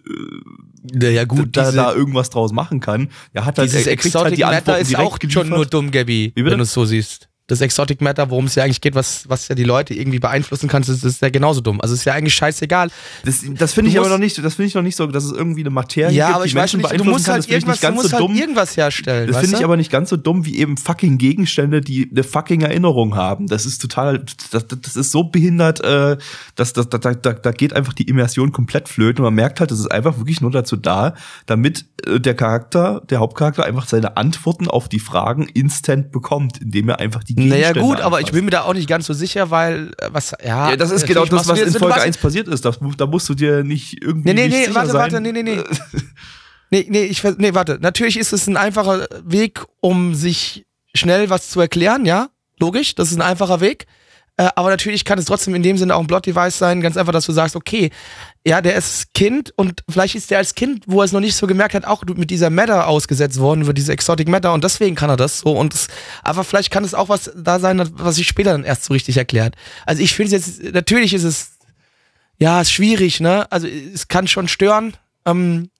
[0.92, 3.08] Ja, ja gut, da, diese, da irgendwas draus machen kann.
[3.32, 5.90] Er hat halt, dieses er Exotic halt die Matter Antworten ist auch schon nur dumm,
[5.90, 7.28] Gabby, wenn du es so siehst.
[7.46, 10.66] Das Exotic Matter, worum es ja eigentlich geht, was, was ja die Leute irgendwie beeinflussen
[10.66, 11.78] kann, das ist ja genauso dumm.
[11.82, 12.88] Also ist ja eigentlich scheißegal.
[13.24, 15.06] Das, das finde ich Du aber musst- noch nicht, das finde ich noch nicht so,
[15.06, 17.12] dass es irgendwie eine Materie Ja, gibt, aber die ich weiß Menschen nicht, du beeinflussen
[17.12, 17.32] musst kann.
[17.34, 18.34] halt Das finde ich irgendwas, du musst so halt dumm.
[18.36, 19.26] irgendwas herstellen.
[19.28, 19.64] Das finde ich du?
[19.66, 23.46] aber nicht ganz so dumm wie eben fucking Gegenstände, die eine fucking Erinnerung haben.
[23.46, 26.16] Das ist total, das, das ist so behindert, äh,
[26.54, 29.60] dass das, da, da, da da geht einfach die Immersion komplett flöten und man merkt
[29.60, 31.12] halt, das ist einfach wirklich nur dazu da,
[31.44, 36.88] damit äh, der Charakter, der Hauptcharakter einfach seine Antworten auf die Fragen instant bekommt, indem
[36.88, 38.32] er einfach die Naja, Gegenstände gut, aber ich anfasst.
[38.34, 40.70] bin mir da auch nicht ganz so sicher, weil, äh, was, ja.
[40.70, 42.64] ja, das ist natürlich genau das, was in Folge machst- 1 passiert ist.
[42.64, 45.00] Das, da musst du dir nicht irgendwie Nee, nee, nicht nee, sicher warte, sein.
[45.00, 45.60] warte, nee, nee, nee.
[46.70, 47.78] Nee, nee, ich, nee, warte.
[47.80, 52.30] Natürlich ist es ein einfacher Weg, um sich schnell was zu erklären, ja?
[52.58, 53.86] Logisch, das ist ein einfacher Weg.
[54.36, 57.12] Äh, aber natürlich kann es trotzdem in dem Sinne auch ein Plot-Device sein, ganz einfach,
[57.12, 57.90] dass du sagst, okay,
[58.44, 61.36] ja, der ist Kind und vielleicht ist der als Kind, wo er es noch nicht
[61.36, 64.96] so gemerkt hat, auch mit dieser Matter ausgesetzt worden, über diese Exotic Matter und deswegen
[64.96, 65.86] kann er das so und es,
[66.24, 69.16] aber vielleicht kann es auch was da sein, was sich später dann erst so richtig
[69.16, 69.54] erklärt.
[69.86, 71.52] Also ich finde es jetzt, natürlich ist es,
[72.38, 73.50] ja, ist schwierig, ne?
[73.52, 74.94] Also es kann schon stören.
[75.24, 75.70] Ähm,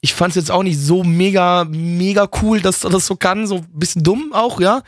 [0.00, 3.48] ich fand es jetzt auch nicht so mega, mega cool, dass er das so kann,
[3.48, 4.82] so ein bisschen dumm auch, ja.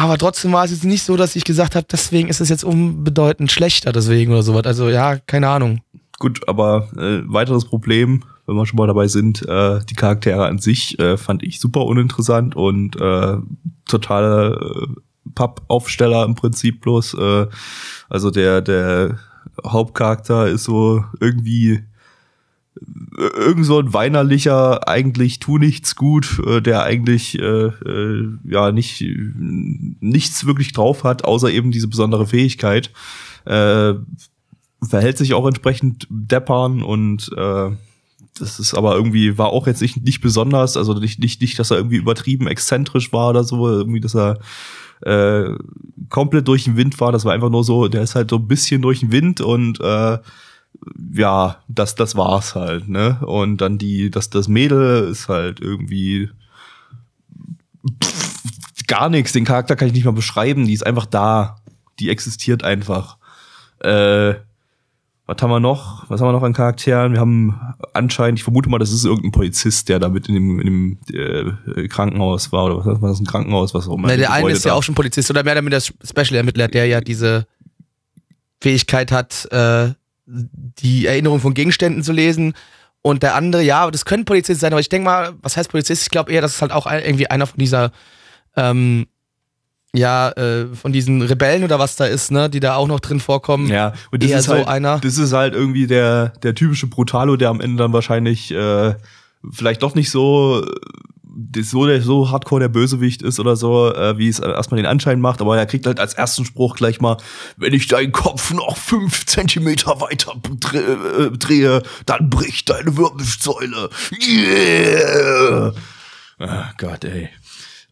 [0.00, 2.64] Aber trotzdem war es jetzt nicht so, dass ich gesagt habe, deswegen ist es jetzt
[2.64, 4.64] unbedeutend schlechter, deswegen oder sowas.
[4.64, 5.82] Also ja, keine Ahnung.
[6.18, 10.58] Gut, aber äh, weiteres Problem, wenn wir schon mal dabei sind, äh, die Charaktere an
[10.58, 13.36] sich äh, fand ich super uninteressant und äh,
[13.86, 17.14] totale äh, Pappaufsteller im Prinzip bloß.
[17.14, 17.46] Äh,
[18.08, 19.18] also der der
[19.66, 21.80] Hauptcharakter ist so irgendwie
[23.16, 29.04] irgend so ein weinerlicher, eigentlich tu nichts gut, äh, der eigentlich äh, äh, ja nicht
[30.00, 32.90] nichts wirklich drauf hat, außer eben diese besondere Fähigkeit.
[33.44, 33.94] Äh,
[34.82, 37.70] verhält sich auch entsprechend deppern und äh,
[38.38, 41.70] das ist aber irgendwie, war auch jetzt nicht, nicht besonders, also nicht, nicht, nicht, dass
[41.70, 44.38] er irgendwie übertrieben exzentrisch war oder so, irgendwie, dass er
[45.02, 45.54] äh,
[46.08, 48.48] komplett durch den Wind war, das war einfach nur so, der ist halt so ein
[48.48, 50.18] bisschen durch den Wind und äh,
[51.12, 53.18] ja, das, das war's halt, ne?
[53.26, 56.30] Und dann die, das, das Mädel ist halt irgendwie
[58.02, 61.56] pff, gar nichts, den Charakter kann ich nicht mal beschreiben, die ist einfach da,
[61.98, 63.18] die existiert einfach.
[63.80, 64.34] Äh,
[65.26, 66.10] was haben wir noch?
[66.10, 67.12] Was haben wir noch an Charakteren?
[67.12, 67.60] Wir haben
[67.92, 70.98] anscheinend, ich vermute mal, das ist irgendein Polizist, der da mit in dem, in dem
[71.76, 72.64] äh, Krankenhaus war.
[72.64, 73.20] Oder was war das?
[73.20, 74.12] Ein Krankenhaus, was auch immer.
[74.12, 77.00] Im der eine ist ja auch schon Polizist oder mehr damit der Special-Ermittler, der ja
[77.00, 77.46] diese
[78.60, 79.92] Fähigkeit hat, äh,
[80.30, 82.54] die Erinnerung von Gegenständen zu lesen.
[83.02, 86.02] Und der andere, ja, das könnte Polizist sein, aber ich denke mal, was heißt Polizist?
[86.02, 87.92] Ich glaube eher, das ist halt auch irgendwie einer von dieser,
[88.56, 89.06] ähm,
[89.94, 93.18] ja, äh, von diesen Rebellen oder was da ist, ne, die da auch noch drin
[93.18, 93.68] vorkommen.
[93.68, 94.98] Ja, und das eher ist so halt, einer.
[95.00, 98.94] das ist halt irgendwie der, der typische Brutalo, der am Ende dann wahrscheinlich äh,
[99.50, 100.64] vielleicht doch nicht so
[101.62, 105.20] so der so hardcore der Bösewicht ist oder so, äh, wie es erstmal den Anschein
[105.20, 107.16] macht, aber er kriegt halt als ersten Spruch gleich mal,
[107.56, 113.90] wenn ich deinen Kopf noch fünf Zentimeter weiter dre äh, drehe, dann bricht deine Wirbelsäule.
[114.26, 115.72] Yeah!
[116.38, 117.28] Ah, Gott, ey.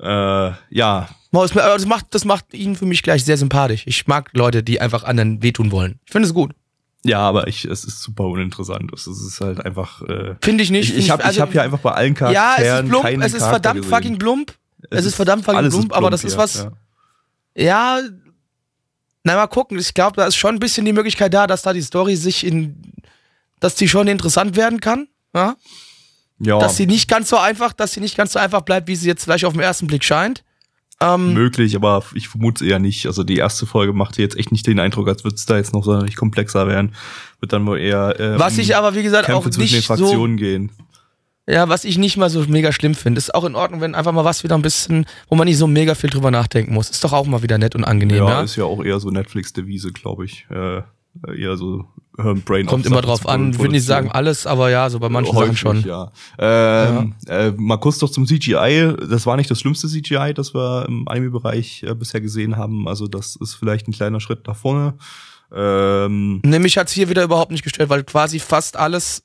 [0.01, 3.83] Äh, ja, das, macht, das macht ihn für mich gleich sehr sympathisch.
[3.87, 6.01] Ich mag Leute, die einfach anderen wehtun wollen.
[6.07, 6.55] Ich finde es gut.
[7.05, 8.93] Ja, aber ich, es ist super uninteressant.
[8.93, 10.03] Es ist halt einfach.
[10.03, 10.91] Äh, Finde ich nicht.
[10.91, 13.05] Ich, ich habe also- ich hab hier einfach bei allen Ja, Charakteren es ist plump,
[13.05, 13.91] keinen es ist Charakter verdammt gesehen.
[13.95, 14.55] fucking plump.
[14.91, 16.55] Es, ist verdammt fucking plump, ist aber das ist was.
[16.57, 16.73] ja.
[17.55, 18.01] Ja,
[19.25, 19.79] na mal gucken.
[19.79, 22.47] Ich glaube, da ist schon ein bisschen die Möglichkeit da, dass da die Story sich
[22.47, 22.81] in,
[23.61, 25.09] dass die schon interessant werden kann.
[25.35, 25.57] Ja?
[26.41, 28.95] Ja, Dass sie nicht ganz so einfach, dass sie nicht ganz so einfach bleibt, wie
[28.95, 30.45] sie jetzt vielleicht auf den ersten Blick scheint.
[31.01, 33.07] Ähm, möglich, aber ich vermute es eher nicht.
[33.07, 35.73] Also die erste Folge machte jetzt echt nicht den Eindruck, als würde es da jetzt
[35.73, 36.95] noch sonderlich komplexer werden.
[37.39, 39.87] Wird dann wohl eher äh, was ich aber, wie gesagt, Kämpfe auch zwischen den nicht
[39.87, 40.73] so, Fraktionen gehen.
[41.47, 43.19] ja, was ich nicht mal so mega schlimm finde.
[43.19, 45.69] Ist auch in Ordnung, wenn einfach mal was wieder ein bisschen, wo man nicht so
[45.69, 46.91] mega viel drüber nachdenken muss.
[46.91, 48.43] Ist doch auch mal wieder nett und angenehm, Ja, ja.
[48.43, 50.47] ist ja auch eher so Netflix-Devise, glaube ich.
[50.51, 50.83] Äh,
[51.37, 51.85] eher so
[52.45, 53.57] Brain Kommt immer drauf an.
[53.59, 55.85] Würde nicht sagen alles, aber ja, so bei manchen Sachen Häufig, schon.
[55.85, 56.11] Ja.
[56.39, 58.95] Ähm, Äh, mal kurz noch zum CGI.
[59.09, 62.89] Das war nicht das schlimmste CGI, das wir im Anime-Bereich äh, bisher gesehen haben.
[62.89, 64.95] Also das ist vielleicht ein kleiner Schritt nach vorne.
[65.55, 69.23] Ähm, mich hat's hier wieder überhaupt nicht gestört, weil quasi fast alles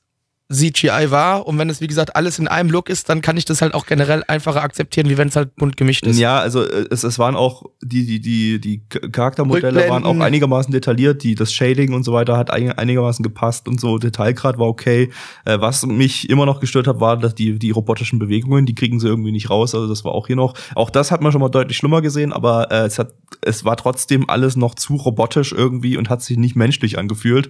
[0.52, 3.46] CGI war und wenn es wie gesagt alles in einem Look ist, dann kann ich
[3.46, 6.18] das halt auch generell einfacher akzeptieren, wie wenn es halt bunt gemischt ist.
[6.18, 10.70] Ja, also äh, es, es waren auch die die die die Charaktermodelle waren auch einigermaßen
[10.70, 14.68] detailliert, die das Shading und so weiter hat ein, einigermaßen gepasst und so Detailgrad war
[14.68, 15.10] okay.
[15.46, 19.00] Äh, was mich immer noch gestört hat, war, dass die die robotischen Bewegungen, die kriegen
[19.00, 20.52] sie irgendwie nicht raus, also das war auch hier noch.
[20.74, 23.78] Auch das hat man schon mal deutlich schlimmer gesehen, aber äh, es hat es war
[23.78, 27.48] trotzdem alles noch zu robotisch irgendwie und hat sich nicht menschlich angefühlt.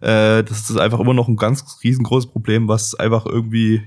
[0.00, 3.82] Äh, das ist einfach immer noch ein ganz riesengroßes Problem, was einfach irgendwie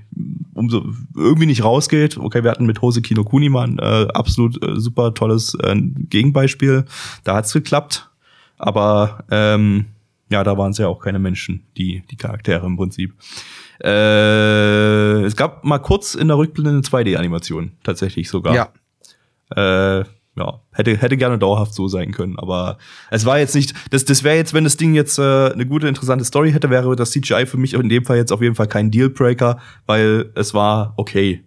[0.54, 0.84] umso
[1.16, 2.16] irgendwie nicht rausgeht.
[2.18, 6.84] Okay, wir hatten mit Hose Kino Kuniman äh, absolut äh, super tolles äh, Gegenbeispiel.
[7.24, 8.10] Da hat's geklappt,
[8.58, 9.86] aber ähm,
[10.30, 13.14] ja, da waren es ja auch keine Menschen, die die Charaktere im Prinzip.
[13.82, 18.54] Äh, es gab mal kurz in der Rückblende eine 2D-Animation, tatsächlich sogar.
[18.54, 20.00] Ja.
[20.00, 20.04] Äh,
[20.36, 22.78] ja, hätte, hätte gerne dauerhaft so sein können, aber
[23.10, 25.88] es war jetzt nicht, das, das wäre jetzt, wenn das Ding jetzt äh, eine gute,
[25.88, 28.66] interessante Story hätte, wäre das CGI für mich in dem Fall jetzt auf jeden Fall
[28.66, 31.44] kein Dealbreaker, weil es war okay.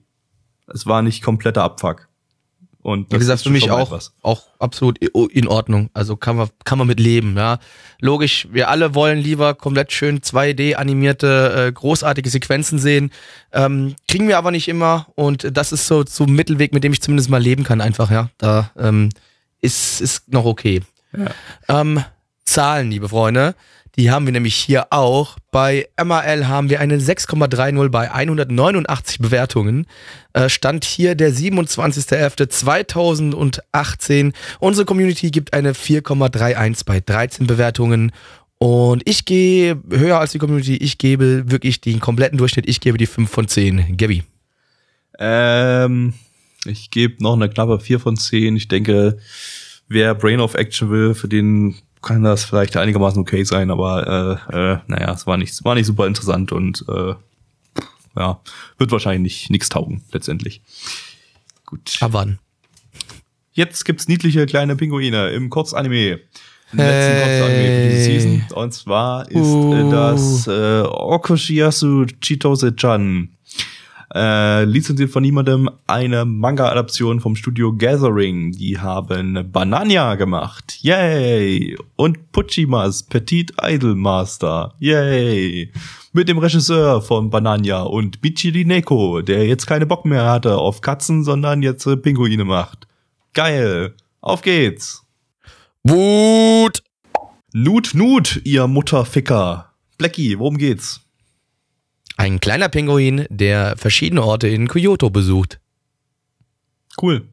[0.67, 2.06] Es war nicht kompletter Abfuck.
[2.87, 4.13] Und Wie gesagt, für mich auch, etwas.
[4.21, 5.89] auch absolut i- in Ordnung.
[5.93, 7.59] Also kann man, kann man mit leben, ja.
[7.99, 13.11] Logisch, wir alle wollen lieber komplett schön 2D animierte, äh, großartige Sequenzen sehen.
[13.51, 16.93] Ähm, kriegen wir aber nicht immer und das ist so so ein Mittelweg, mit dem
[16.93, 18.29] ich zumindest mal leben kann, einfach, ja.
[18.37, 19.09] Da ähm,
[19.59, 20.81] ist, ist noch okay.
[21.11, 21.81] Ja.
[21.81, 22.01] Ähm,
[22.45, 23.53] Zahlen, liebe Freunde,
[23.97, 25.37] die haben wir nämlich hier auch.
[25.51, 29.87] Bei MAL haben wir eine 6,30 bei 189 Bewertungen.
[30.33, 34.33] Äh, Stand hier der 27.11.2018.
[34.59, 38.11] Unsere Community gibt eine 4,31 bei 13 Bewertungen.
[38.59, 40.77] Und ich gehe höher als die Community.
[40.77, 42.69] Ich gebe wirklich den kompletten Durchschnitt.
[42.69, 43.97] Ich gebe die 5 von 10.
[43.97, 44.23] Gabby.
[45.19, 46.13] Ähm,
[46.65, 48.55] ich gebe noch eine knappe 4 von 10.
[48.55, 49.17] Ich denke,
[49.87, 54.55] wer Brain of Action will, für den kann das vielleicht einigermaßen okay sein, aber äh,
[54.55, 57.13] äh, naja, es war nicht, war nicht super interessant und äh,
[58.15, 58.39] ja,
[58.77, 60.61] wird wahrscheinlich nicht nix taugen, letztendlich.
[61.65, 61.97] Gut.
[61.99, 62.39] Ab wann?
[63.51, 66.19] Jetzt gibt's niedliche kleine Pinguine im Kurzanime.
[66.71, 67.39] Im letzten Hey.
[67.39, 68.45] Kurzanime für diese Season.
[68.55, 69.91] Und zwar ist Uh.
[69.91, 73.29] das äh, Okoshiyasu Chitose-chan.
[74.13, 78.51] Äh, lizenziert von niemandem eine Manga-Adaption vom Studio Gathering.
[78.53, 80.79] Die haben Banania gemacht.
[80.81, 81.77] Yay!
[81.97, 84.73] Und Puchimas Petit Idol Master.
[84.79, 85.73] Yay!
[86.13, 90.79] Mit dem Regisseur von Banania und Michiri Neko, der jetzt keine Bock mehr hatte auf
[90.79, 92.87] Katzen, sondern jetzt Pinguine macht.
[93.33, 93.93] Geil!
[94.21, 95.05] Auf geht's!
[95.83, 96.81] Wut!
[97.53, 99.73] Nut, Nut, ihr Mutterficker.
[99.97, 101.06] Blackie, worum geht's?
[102.17, 105.59] Ein kleiner Pinguin, der verschiedene Orte in Kyoto besucht.
[107.01, 107.27] Cool.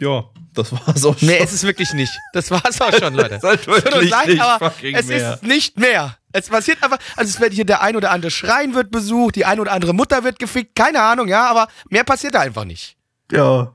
[0.00, 0.24] Ja,
[0.54, 1.28] das war's auch schon.
[1.28, 2.12] Nee, es ist wirklich nicht.
[2.32, 3.34] Das war's auch schon, Leute.
[3.42, 5.34] Es ist wirklich sagen, nicht aber es mehr.
[5.34, 6.16] ist nicht mehr.
[6.32, 9.44] Es passiert einfach, also es wird hier der ein oder andere Schrein wird besucht, die
[9.44, 12.96] ein oder andere Mutter wird gefickt, keine Ahnung, ja, aber mehr passiert da einfach nicht.
[13.30, 13.74] Ja,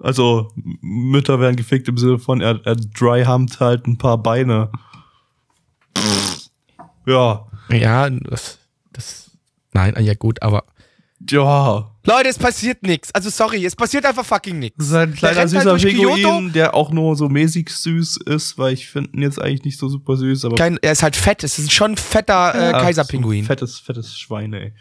[0.00, 4.70] also Mütter werden gefickt im Sinne von, er, er dryhumpt halt ein paar Beine.
[7.06, 8.58] Ja, Ja, das,
[8.98, 9.30] das,
[9.72, 10.64] nein, ja gut, aber
[11.28, 11.90] ja.
[12.06, 13.12] Leute, es passiert nichts.
[13.12, 14.76] Also sorry, es passiert einfach fucking nichts.
[14.78, 16.48] Das ist ein kleiner rennt halt süßer Pinguin, Kyoto.
[16.50, 19.88] der auch nur so mäßig süß ist, weil ich finde ihn jetzt eigentlich nicht so
[19.88, 22.80] super süß, aber Kein, er ist halt fett, es ist schon ein fetter äh, Ja,
[22.80, 23.42] Kaiserpinguin.
[23.42, 24.72] so fettes, fettes Schwein, ey.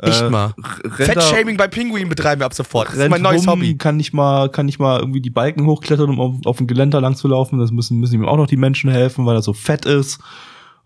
[0.00, 0.54] Echt Äh, mal.
[0.84, 2.86] rennt da- Fettshaming bei Pinguinen betreiben wir ab sofort.
[2.88, 3.76] Das ist mein neues rum, Hobby.
[3.76, 7.00] kann nicht mal, kann nicht mal irgendwie die Balken hochklettern, um auf, auf dem Geländer
[7.00, 7.58] lang zu laufen.
[7.58, 10.20] Das müssen, müssen ihm auch noch die Menschen helfen, weil er so fett ist.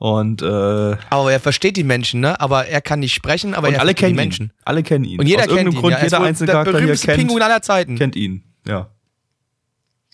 [0.05, 2.39] Und, äh, und Aber er versteht die Menschen, ne?
[2.39, 4.47] Aber er kann nicht sprechen, aber er alle kennen die Menschen.
[4.49, 4.53] ihn.
[4.67, 5.19] Alle kennen ihn.
[5.19, 5.81] Und jeder Aus kennt ihn.
[5.81, 5.99] Grund, ja.
[5.99, 7.97] Er ist jeder einzelne der berühmteste kennt, Pinguin aller Zeiten.
[7.97, 8.45] kennt ihn.
[8.67, 8.91] Ja.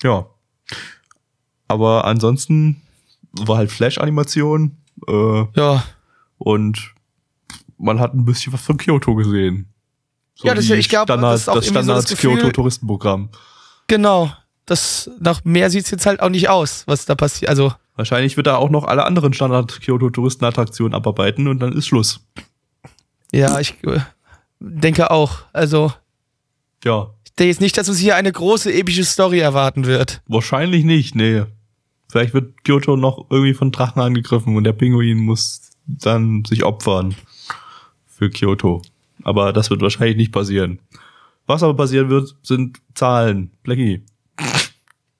[0.04, 0.26] Ja.
[1.66, 2.82] Aber ansonsten
[3.32, 4.76] war halt Flash-Animation,
[5.08, 5.82] äh, Ja.
[6.38, 6.94] und
[7.76, 9.72] man hat ein bisschen was von Kyoto gesehen.
[10.36, 13.28] So Ja, das- die ich glaub, Standard, das ist auch das irgendwie so das Standard-Kyoto-Touristenprogramm.
[13.88, 14.32] Genau.
[14.66, 17.48] Das, nach mehr sieht's jetzt halt auch nicht aus, was da passiert.
[17.48, 22.26] Also, Wahrscheinlich wird er auch noch alle anderen Standard-Kyoto-Touristenattraktionen abarbeiten und dann ist Schluss.
[23.30, 24.00] ja, ich äh,
[24.58, 25.40] denke auch.
[25.52, 25.92] Also,
[26.82, 30.22] Ja, ich denke jetzt nicht, dass uns hier eine große epische Story erwarten wird.
[30.26, 31.42] wahrscheinlich nicht, nee.
[32.10, 37.14] Vielleicht wird Kyoto noch irgendwie von Drachen angegriffen und der Pinguin muss dann sich opfern
[38.06, 38.80] für Kyoto.
[39.24, 40.80] Aber das wird wahrscheinlich nicht passieren.
[41.46, 43.50] Was aber passieren wird, sind Zahlen.
[43.62, 44.02] Blackie.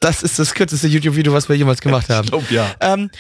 [0.00, 2.24] Das ist das kürzeste YouTube-Video, was wir jemals gemacht haben.
[2.24, 2.74] Ich glaub, ja.
[2.80, 3.10] Ähm,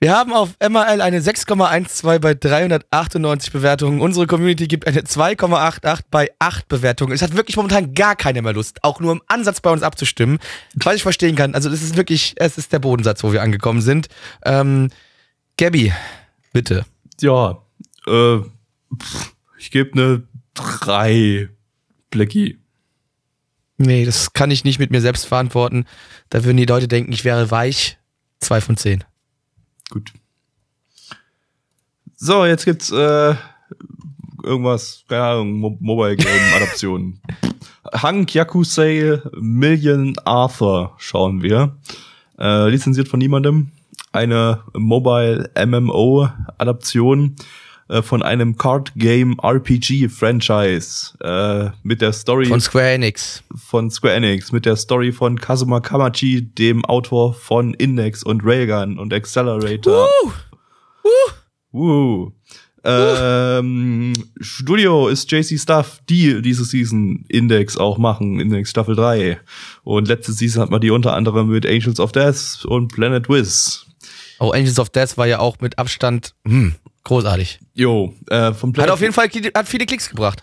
[0.00, 4.00] wir haben auf MRL eine 6,12 bei 398 Bewertungen.
[4.02, 7.12] Unsere Community gibt eine 2,88 bei 8 Bewertungen.
[7.12, 10.40] Es hat wirklich momentan gar keiner mehr Lust, auch nur im Ansatz bei uns abzustimmen.
[10.74, 11.54] Was ich verstehen kann.
[11.54, 14.08] Also, das ist wirklich, es ist der Bodensatz, wo wir angekommen sind.
[14.44, 14.90] Ähm,
[15.56, 15.92] Gabby,
[16.52, 16.84] bitte.
[17.20, 17.62] Ja,
[18.06, 18.40] Äh,
[19.56, 20.22] ich gebe eine
[20.52, 21.48] 3
[22.10, 22.58] Blackie.
[23.76, 25.86] Nee, das kann ich nicht mit mir selbst verantworten.
[26.30, 27.98] Da würden die Leute denken, ich wäre weich.
[28.40, 29.02] Zwei von zehn.
[29.90, 30.12] Gut.
[32.16, 33.34] So, jetzt gibt's äh,
[34.42, 37.20] irgendwas, keine Ahnung, Mo Mobile Game Adaptionen.
[37.92, 41.76] Hank Yakusei Million Arthur schauen wir.
[42.38, 43.70] Äh, lizenziert von niemandem.
[44.12, 47.36] Eine Mobile MMO Adaption
[47.88, 53.42] äh, von einem Card Game RPG Franchise äh, mit der Story Von Square Enix.
[53.54, 58.98] von Square Enix mit der Story von Kazuma Kamachi, dem Autor von Index und Railgun
[58.98, 60.08] und Accelerator.
[61.72, 62.32] Woo.
[62.86, 69.40] Ähm, Studio ist JC Stuff, die diese Season Index auch machen, Index Staffel 3.
[69.84, 73.86] Und letzte Season hat man die unter anderem mit Angels of Death und Planet Wiz.
[74.38, 77.60] Oh, Angels of Death war ja auch mit Abstand hm, großartig.
[77.74, 80.42] Jo, äh, vom Hat Planet auf jeden Fall hat viele Klicks gebracht.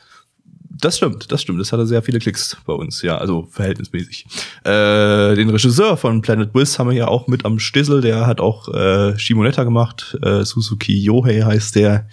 [0.82, 1.60] Das stimmt, das stimmt.
[1.60, 4.26] Das hatte sehr viele Klicks bei uns, ja, also verhältnismäßig.
[4.64, 8.02] Äh, den Regisseur von Planet Wiz haben wir ja auch mit am Stissel.
[8.02, 10.18] Der hat auch äh, Shimonetta gemacht.
[10.24, 12.08] Äh, Suzuki Yohei heißt der.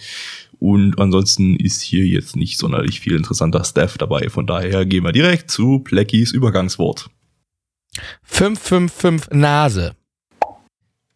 [0.58, 4.28] Und ansonsten ist hier jetzt nicht sonderlich viel interessanter Staff dabei.
[4.28, 7.08] Von daher gehen wir direkt zu Blackies Übergangswort.
[8.24, 9.94] 555 Nase.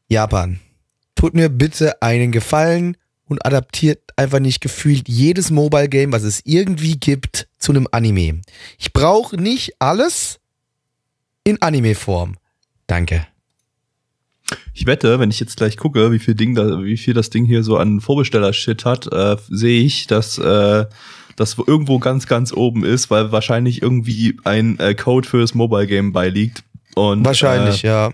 [0.09, 0.61] Japan.
[1.15, 2.97] Tut mir bitte einen Gefallen
[3.29, 8.41] und adaptiert einfach nicht gefühlt jedes Mobile Game, was es irgendwie gibt, zu einem Anime.
[8.79, 10.41] Ich brauche nicht alles
[11.45, 12.37] in Anime-Form.
[12.87, 13.27] Danke.
[14.75, 17.45] Ich wette, wenn ich jetzt gleich gucke, wie viel Ding da, wie viel das Ding
[17.45, 20.87] hier so an Vorbesteller-Shit hat, äh, sehe ich, dass äh,
[21.37, 26.13] das irgendwo ganz, ganz oben ist, weil wahrscheinlich irgendwie ein äh, Code fürs Mobile Game
[26.13, 26.65] beiliegt.
[26.95, 28.13] Und, Wahrscheinlich, äh, ja.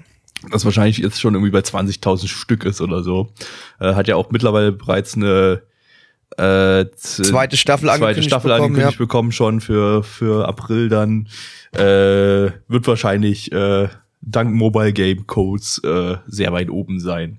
[0.50, 3.32] Das wahrscheinlich jetzt schon irgendwie bei 20.000 Stück ist oder so.
[3.80, 5.62] Äh, hat ja auch mittlerweile bereits eine
[6.36, 11.28] äh, Zweite Staffel zweite angekündigt Staffel bekommen, angekündigt bekommen schon für, für April dann.
[11.72, 13.88] Äh, wird wahrscheinlich äh,
[14.20, 17.38] dank Mobile Game Codes äh, sehr weit oben sein.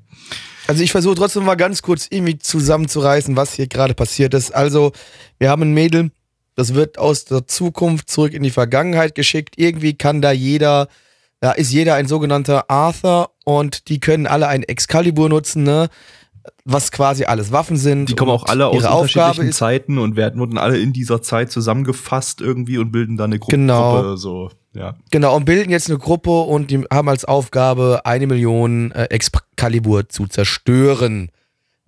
[0.68, 4.54] Also ich versuche trotzdem mal ganz kurz irgendwie zusammenzureißen, was hier gerade passiert ist.
[4.54, 4.92] Also,
[5.40, 6.12] wir haben ein Mädel,
[6.56, 9.56] das wird aus der Zukunft zurück in die Vergangenheit geschickt.
[9.58, 10.88] Irgendwie kann da jeder,
[11.40, 15.90] da ist jeder ein sogenannter Arthur und die können alle ein Excalibur nutzen, ne?
[16.66, 18.10] Was quasi alles Waffen sind.
[18.10, 21.22] Die kommen auch alle aus Aufgabe unterschiedlichen ist, Zeiten und werden wurden alle in dieser
[21.22, 24.02] Zeit zusammengefasst irgendwie und bilden dann eine Gru Genau.
[24.02, 24.18] Gruppe.
[24.18, 24.96] So, ja.
[25.12, 30.10] Genau, und bilden jetzt eine Gruppe und die haben als Aufgabe, eine Million äh, Excalibur
[30.10, 31.30] zu zerstören.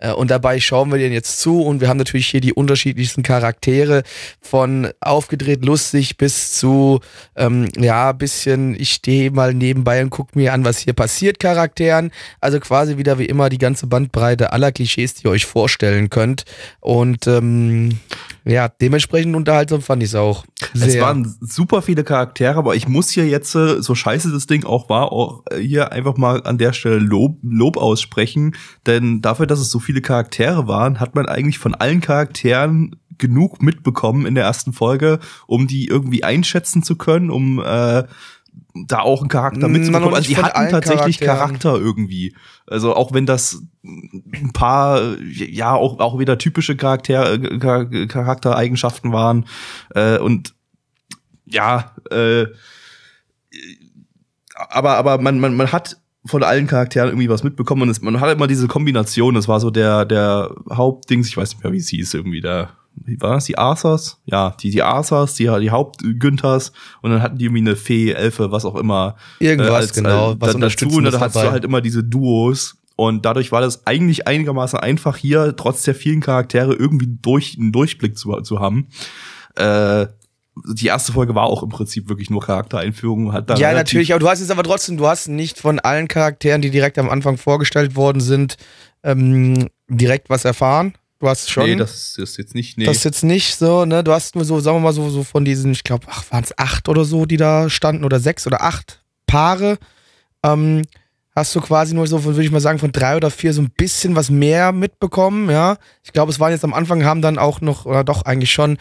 [0.02, 3.22] Äh, und dabei schauen wir denen jetzt zu und wir haben natürlich hier die unterschiedlichsten
[3.22, 4.02] Charaktere
[4.40, 7.00] von aufgedreht lustig bis zu,
[7.36, 12.10] ähm, ja, bisschen, ich stehe mal nebenbei und guck mir an, was hier passiert, Charakteren.
[12.40, 16.44] Also quasi wieder wie immer die ganze Bandbreite aller Klischees, die ihr euch vorstellen könnt.
[16.80, 18.00] Und ähm,
[18.44, 20.44] ja, dementsprechend unterhaltsam fand ich es auch.
[20.74, 20.88] Sehr.
[20.88, 24.64] Es waren super viele Charaktere, aber ich muss hier jetzt, äh, so scheiße das Ding
[24.64, 28.56] auch war, auch äh, hier einfach mal an der Stelle Lob, Lob aussprechen.
[28.86, 33.62] Denn dafür, dass es so viele Charaktere waren, hat man eigentlich von allen Charakteren genug
[33.62, 38.04] mitbekommen in der ersten Folge, um die irgendwie einschätzen zu können, um äh,
[38.74, 40.14] da auch einen Charakter Mm, mitzubekommen.
[40.14, 41.20] Also die hatten tatsächlich.
[41.20, 42.34] Charakter irgendwie.
[42.66, 49.12] Also auch wenn das ein paar, ja, auch, auch wieder typische Charakter, äh, Char- Charaktereigenschaften
[49.12, 49.46] waren.
[49.94, 50.54] Äh, und
[51.44, 52.46] ja, äh,
[54.54, 58.20] aber, aber man, man, man hat von allen Charakteren irgendwie was mitbekommen und es, man
[58.20, 61.78] hat immer diese Kombination, das war so der, der Hauptdings, ich weiß nicht mehr, wie
[61.78, 64.18] es hieß, irgendwie der, wie war das, die Arthurs?
[64.24, 68.52] Ja, die, die Arthurs, die, die Haupt-Günthers und dann hatten die irgendwie eine Fee, Elfe,
[68.52, 69.16] was auch immer.
[69.38, 73.24] Irgendwas, genau, was was da, dazu und dann hast du halt immer diese Duos und
[73.24, 78.16] dadurch war das eigentlich einigermaßen einfach hier, trotz der vielen Charaktere, irgendwie durch, einen Durchblick
[78.16, 78.88] zu, zu haben.
[79.56, 80.06] Äh,
[80.74, 83.32] die erste Folge war auch im Prinzip wirklich nur Charaktereinführung.
[83.32, 86.08] Hat da Ja, natürlich, aber du hast jetzt aber trotzdem, du hast nicht von allen
[86.08, 88.56] Charakteren, die direkt am Anfang vorgestellt worden sind,
[89.02, 90.94] ähm, direkt was erfahren.
[91.22, 91.66] Du hast schon.
[91.66, 92.84] Nee, das ist jetzt nicht, nee.
[92.84, 94.02] Das ist jetzt nicht so, ne?
[94.02, 96.42] Du hast nur so, sagen wir mal so, so von diesen, ich glaube, ach, waren
[96.42, 99.78] es acht oder so, die da standen, oder sechs oder acht Paare.
[100.42, 100.82] Ähm,
[101.32, 103.62] hast du quasi nur so, von, würde ich mal sagen, von drei oder vier so
[103.62, 105.76] ein bisschen was mehr mitbekommen, ja.
[106.02, 108.76] Ich glaube, es waren jetzt am Anfang, haben dann auch noch, oder doch eigentlich schon.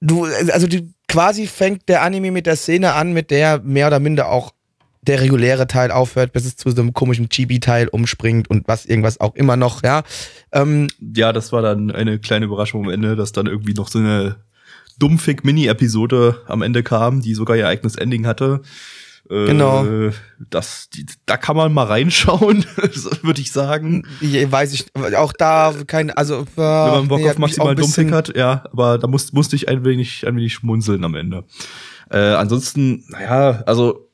[0.00, 4.00] Du, also die, quasi fängt der Anime mit der Szene an, mit der mehr oder
[4.00, 4.54] minder auch
[5.02, 9.20] der reguläre Teil aufhört, bis es zu so einem komischen Chibi-Teil umspringt und was irgendwas
[9.20, 10.02] auch immer noch, ja.
[10.52, 13.98] Ähm, ja, das war dann eine kleine Überraschung am Ende, dass dann irgendwie noch so
[13.98, 14.36] eine
[14.98, 18.60] dumpfig Mini-Episode am Ende kam, die sogar ihr eigenes Ending hatte.
[19.30, 19.84] Äh, Genau.
[20.50, 22.64] Das, die, da kann man mal reinschauen,
[23.22, 24.04] würde ich sagen.
[24.20, 24.86] Je- Weiß ich,
[25.16, 28.98] auch da kein, also äh, Wenn man Bock nee, auf maximal Dummfick hat, ja, aber
[28.98, 31.44] da muss, musste ich ein wenig, ein wenig schmunzeln am Ende.
[32.10, 34.08] Äh, ansonsten, naja, also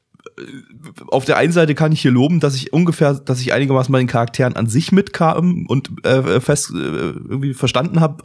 [1.09, 3.99] auf der einen Seite kann ich hier loben, dass ich ungefähr, dass ich einigermaßen bei
[3.99, 8.23] den Charakteren an sich mitkam und äh, fest äh, irgendwie verstanden habe,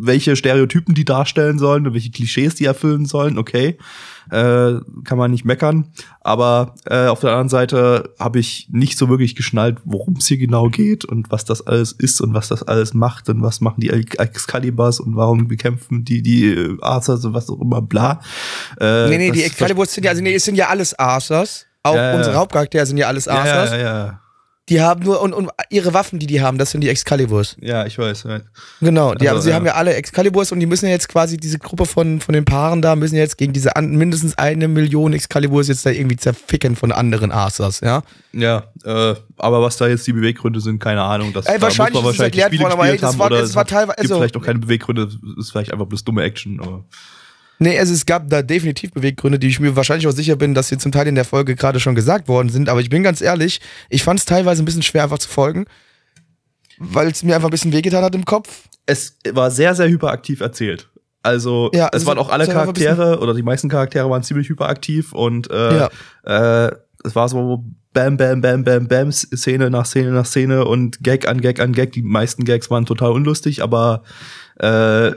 [0.00, 3.78] welche Stereotypen die darstellen sollen und welche Klischees die erfüllen sollen, okay.
[4.28, 5.92] Äh, kann man nicht meckern.
[6.20, 10.38] Aber äh, auf der anderen Seite habe ich nicht so wirklich geschnallt, worum es hier
[10.38, 13.80] genau geht und was das alles ist und was das alles macht und was machen
[13.80, 18.20] die Excaliburs und warum bekämpfen die die äh, Arthurs und was auch immer, bla.
[18.80, 21.66] Äh, Nee, nee, die Excaliburs sind ja, also nee, es sind ja alles Arthurs.
[21.84, 22.34] Auch Ja, unsere.
[22.34, 23.70] Hauptcharaktere sind ja alles Arthurs.
[23.70, 24.20] ja, ja, ja.
[24.68, 27.56] Die haben nur, und, und ihre Waffen, die die haben, das sind die Excaliburs.
[27.60, 28.24] ja, ich weiß.
[28.24, 28.40] Ja.
[28.80, 29.54] Genau, die Also, haben, sie ja.
[29.54, 32.44] haben ja alle Excaliburs und die müssen ja jetzt quasi, diese Gruppe von, von den
[32.44, 36.74] Paaren da, müssen jetzt gegen diese an, mindestens eine Million Excaliburs jetzt da irgendwie zerficken
[36.74, 38.02] von anderen Arthurs, ja.
[38.32, 41.32] Ja, äh, aber was da jetzt die Beweggründe sind, keine Ahnung.
[41.32, 43.12] Das, Ey, da wahrscheinlich muss man ist wahrscheinlich erklärt die Spiele worden, aber ey, gespielt
[43.12, 45.08] das war- das es war teilweise- also- vielleicht auch keine Beweggründe,
[45.38, 46.58] ist vielleicht einfach bloß dumme Action.
[46.60, 46.84] Aber.
[47.58, 50.68] Nee, also es gab da definitiv Beweggründe, die ich mir wahrscheinlich auch sicher bin, dass
[50.68, 52.68] sie zum Teil in der Folge gerade schon gesagt worden sind.
[52.68, 55.64] Aber ich bin ganz ehrlich, ich fand es teilweise ein bisschen schwer einfach zu folgen,
[56.78, 58.64] weil es mir einfach ein bisschen wehgetan hat im Kopf.
[58.84, 60.88] Es war sehr, sehr hyperaktiv erzählt.
[61.22, 64.48] Also, Ja, es also waren auch alle es Charaktere oder die meisten Charaktere waren ziemlich
[64.48, 65.88] hyperaktiv und äh,
[66.24, 66.66] Ja.
[66.66, 66.72] äh,
[67.04, 71.26] es war so Bam, Bam, Bam, Bam, Bam, Szene nach Szene nach Szene und Gag
[71.26, 71.92] an Gag an Gag.
[71.92, 74.02] Die meisten Gags waren total unlustig, aber
[74.60, 75.12] äh,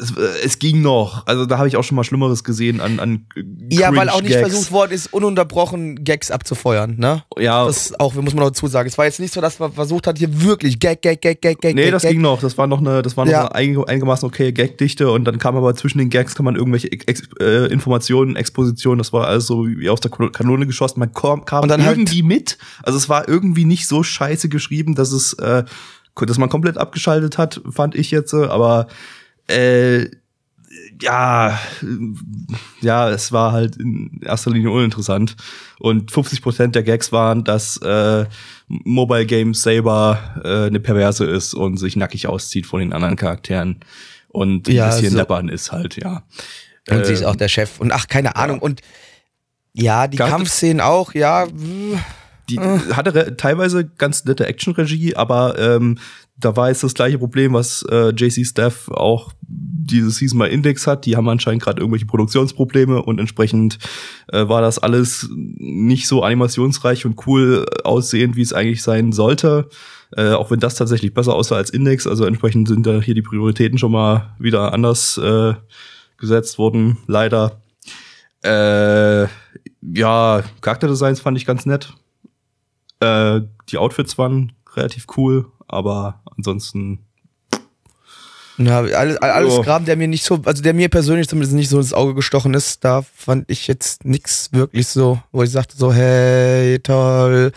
[0.00, 0.12] es,
[0.44, 1.26] es ging noch.
[1.26, 3.26] Also da habe ich auch schon mal Schlimmeres gesehen an, an
[3.70, 7.22] Ja, weil auch nicht versucht worden ist, ununterbrochen Gags abzufeuern, ne?
[7.38, 8.86] Ja, Das auch, muss man dazu sagen.
[8.88, 11.60] Es war jetzt nicht so, dass man versucht hat, hier wirklich Gag, Gag, Gag, Gag,
[11.62, 12.12] Gag, Nee, Gag, das Gag.
[12.12, 12.40] ging noch.
[12.40, 13.48] Das war noch eine, das war noch Ja.
[13.50, 16.92] eine einig- einigermaßen okay Gagdichte und dann kam aber zwischen den Gags kann man irgendwelche
[16.92, 21.00] Ex äh, Informationen, Expositionen, das war alles so wie aus der Kano- Kanone geschossen.
[21.00, 22.58] Man kam, kam Und dann halt- irgendwie mit.
[22.82, 25.64] Also es war irgendwie nicht so scheiße geschrieben, dass es, äh,
[26.26, 28.32] dass man komplett abgeschaltet hat, fand ich jetzt.
[28.34, 28.88] äh, Aber
[29.48, 30.08] äh,
[31.00, 31.58] ja,
[32.80, 35.36] ja, es war halt in erster Linie uninteressant.
[35.78, 38.26] Und 50% der Gags waren, dass äh,
[38.68, 43.80] Mobile Games selber äh, eine Perverse ist und sich nackig auszieht von den anderen Charakteren
[44.28, 46.22] und ein Ja, bisschen so- deppern ist halt, ja.
[46.90, 47.80] Und sie ist Äh, auch der Chef.
[47.80, 48.58] Und ach, keine Ahnung.
[48.60, 48.80] Und
[49.74, 51.46] ja, die Kampfszenen auch, ja.
[51.46, 51.98] mm,
[52.50, 55.98] Die hatte re- teilweise ganz nette Action-Regie, aber ähm,
[56.36, 60.86] da war jetzt das gleiche Problem, was äh, JC Staff auch diese Season mal Index
[60.86, 61.04] hat.
[61.04, 63.78] Die haben anscheinend gerade irgendwelche Produktionsprobleme und entsprechend
[64.32, 69.68] äh, war das alles nicht so animationsreich und cool aussehend, wie es eigentlich sein sollte.
[70.16, 72.06] Äh, auch wenn das tatsächlich besser aussah als Index.
[72.06, 75.54] Also entsprechend sind da hier die Prioritäten schon mal wieder anders äh,
[76.18, 77.60] gesetzt worden, leider.
[78.42, 79.24] Äh,
[79.82, 81.94] ja, Charakterdesigns fand ich ganz nett.
[83.00, 87.00] Äh, die Outfits waren relativ cool, aber ansonsten.
[88.58, 89.62] Ja, alles, alles Ja.
[89.62, 92.54] Kram, der mir nicht so, also der mir persönlich zumindest nicht so ins Auge gestochen
[92.54, 97.52] ist, da fand ich jetzt nix wirklich so, wo ich sagte so, hey, toll.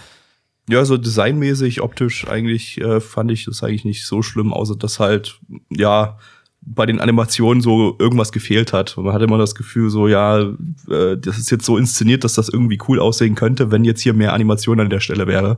[0.69, 4.99] Ja, so designmäßig, optisch eigentlich äh, fand ich das eigentlich nicht so schlimm, außer dass
[4.99, 5.39] halt,
[5.69, 6.19] ja,
[6.61, 8.95] bei den Animationen so irgendwas gefehlt hat.
[8.95, 12.49] Man hatte immer das Gefühl, so, ja, äh, das ist jetzt so inszeniert, dass das
[12.49, 15.57] irgendwie cool aussehen könnte, wenn jetzt hier mehr Animation an der Stelle wäre.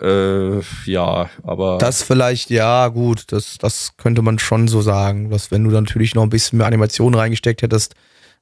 [0.00, 1.78] Äh, ja, aber.
[1.78, 6.14] Das vielleicht, ja, gut, das, das könnte man schon so sagen, dass wenn du natürlich
[6.14, 7.94] noch ein bisschen mehr Animation reingesteckt hättest,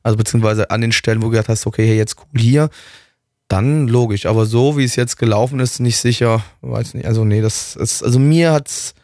[0.02, 2.70] also beziehungsweise an den Stellen, wo du gedacht hast, okay, hey, jetzt cool hier,
[3.48, 4.26] dann logisch.
[4.26, 7.06] Aber so, wie es jetzt gelaufen ist, nicht sicher, weiß nicht.
[7.06, 8.94] Also, nee, das ist, also mir hat's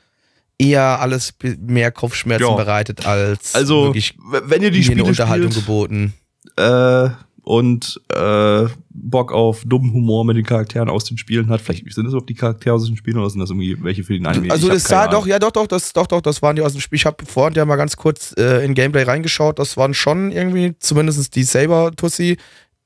[0.63, 2.55] eher alles mehr Kopfschmerzen Ja.
[2.55, 6.15] bereitet als also, wirklich wenn ihr die mir eine Spiele Unterhaltung spielt, geboten.
[6.57, 7.09] äh,
[7.45, 11.61] und äh, Bock auf dummen Humor mit den Charakteren aus den Spielen hat.
[11.61, 14.13] Vielleicht sind das überhaupt die Charaktere aus den Spielen oder sind das irgendwie welche für
[14.13, 14.53] den Anime?
[14.53, 15.13] Also das sah Ahnung.
[15.23, 16.97] doch, ja doch, doch, das, doch, doch, das waren die aus dem Spiel.
[16.99, 19.59] Ich habe vorhin ja mal ganz kurz äh, in Gameplay reingeschaut.
[19.59, 22.37] Das waren schon irgendwie, zumindest die Saber-Tussi,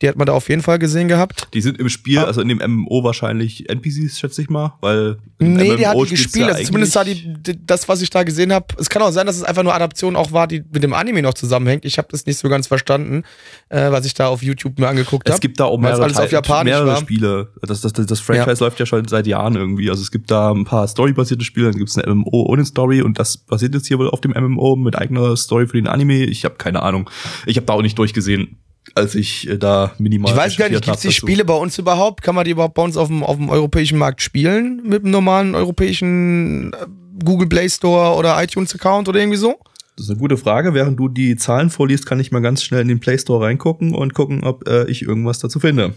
[0.03, 1.49] die hat man da auf jeden Fall gesehen gehabt.
[1.55, 5.74] Die sind im Spiel, also in dem MMO wahrscheinlich NPCs, schätze ich mal, weil Nee,
[5.76, 6.51] die hat MMO die gespielt.
[6.51, 8.66] Also zumindest eigentlich- die, das, was ich da gesehen habe.
[8.78, 11.22] Es kann auch sein, dass es einfach nur Adaption auch war, die mit dem Anime
[11.22, 11.86] noch zusammenhängt.
[11.86, 13.22] Ich habe das nicht so ganz verstanden,
[13.70, 15.40] äh, was ich da auf YouTube mir angeguckt Es habe.
[15.40, 16.97] gibt da auch es mehrere, alles auf Japanisch mehrere war.
[16.99, 17.53] Spiele.
[17.62, 19.88] Das, das, das, das Franchise läuft ja schon seit Jahren irgendwie.
[19.88, 23.01] Also es gibt da ein paar storybasierte Spiele, dann gibt es eine MMO ohne Story
[23.01, 26.24] und das basiert jetzt hier wohl auf dem MMO mit eigener Story für den Anime.
[26.24, 27.09] Ich habe keine Ahnung.
[27.47, 28.59] Ich habe da auch nicht durchgesehen,
[28.95, 31.12] als ich äh, da minimal Ich weiß gar nicht, gibt es die.
[31.12, 32.22] Spiele bei uns überhaupt?
[32.22, 34.82] Kann man die überhaupt bei uns auf dem, auf dem europäischen Markt spielen?
[34.84, 36.87] Mit einem normalen europäischen äh,
[37.24, 39.59] Google Play Store oder iTunes Account oder irgendwie so?
[39.97, 40.74] Das ist eine gute Frage.
[40.74, 43.95] Während du die Zahlen vorliest, kann ich mal ganz schnell in den Play Store reingucken
[43.95, 45.95] und gucken, ob äh, ich irgendwas dazu finde.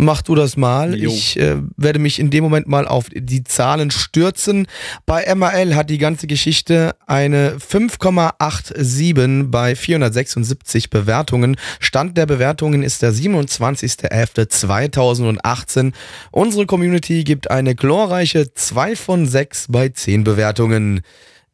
[0.00, 0.96] Mach du das mal.
[0.96, 1.10] Jo.
[1.10, 4.68] Ich äh, werde mich in dem Moment mal auf die Zahlen stürzen.
[5.06, 11.56] Bei MRL hat die ganze Geschichte eine 5,87 bei 476 Bewertungen.
[11.80, 15.92] Stand der Bewertungen ist der 27.11.2018.
[16.30, 21.00] Unsere Community gibt eine glorreiche 2 von 6 bei 10 Bewertungen.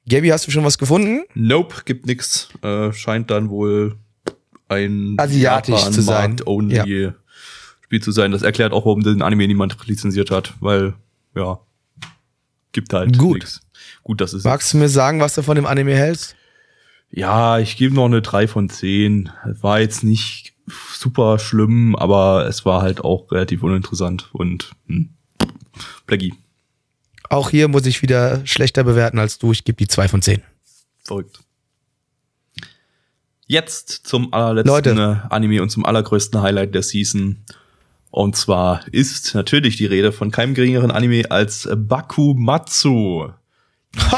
[0.07, 1.22] Gabi, hast du schon was gefunden?
[1.34, 2.51] Nope, gibt nix.
[2.61, 3.97] Äh, scheint dann wohl
[4.68, 6.36] ein Asiatisch zu sein.
[6.36, 7.12] Japan-Markt-only
[7.85, 8.32] Spiel zu sein.
[8.32, 10.95] Das erklärt auch, warum den Anime niemand lizenziert hat, weil,
[11.37, 11.59] ja,
[12.72, 13.35] gibt halt Gut.
[13.41, 13.61] nix.
[14.03, 16.35] Gut, das ist Magst du mir sagen, was du von dem Anime hältst?
[17.11, 19.30] Ja, ich gebe noch eine 3 von 10.
[19.61, 20.55] War jetzt nicht
[20.97, 25.11] super schlimm, aber es war halt auch relativ uninteressant und hm,
[26.07, 26.35] Blackie,
[27.28, 29.53] Auch hier muss ich wieder schlechter bewerten als du.
[29.53, 30.43] Ich gebe die 2 von 10.
[31.05, 31.41] verrückt.
[33.47, 35.22] Jetzt zum allerletzten Leute.
[35.30, 37.45] äh, Anime und zum allergrößten Highlight der Season.
[38.14, 43.30] Und zwar ist natürlich die Rede von keinem geringeren Anime als Bakumatsu.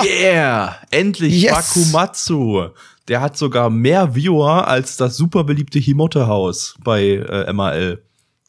[0.04, 0.76] Yeah!
[0.90, 1.52] Endlich Yes.
[1.54, 2.68] Bakumatsu!
[3.08, 8.02] Der hat sogar mehr Viewer als das super beliebte Himote-Haus bei äh, MAL.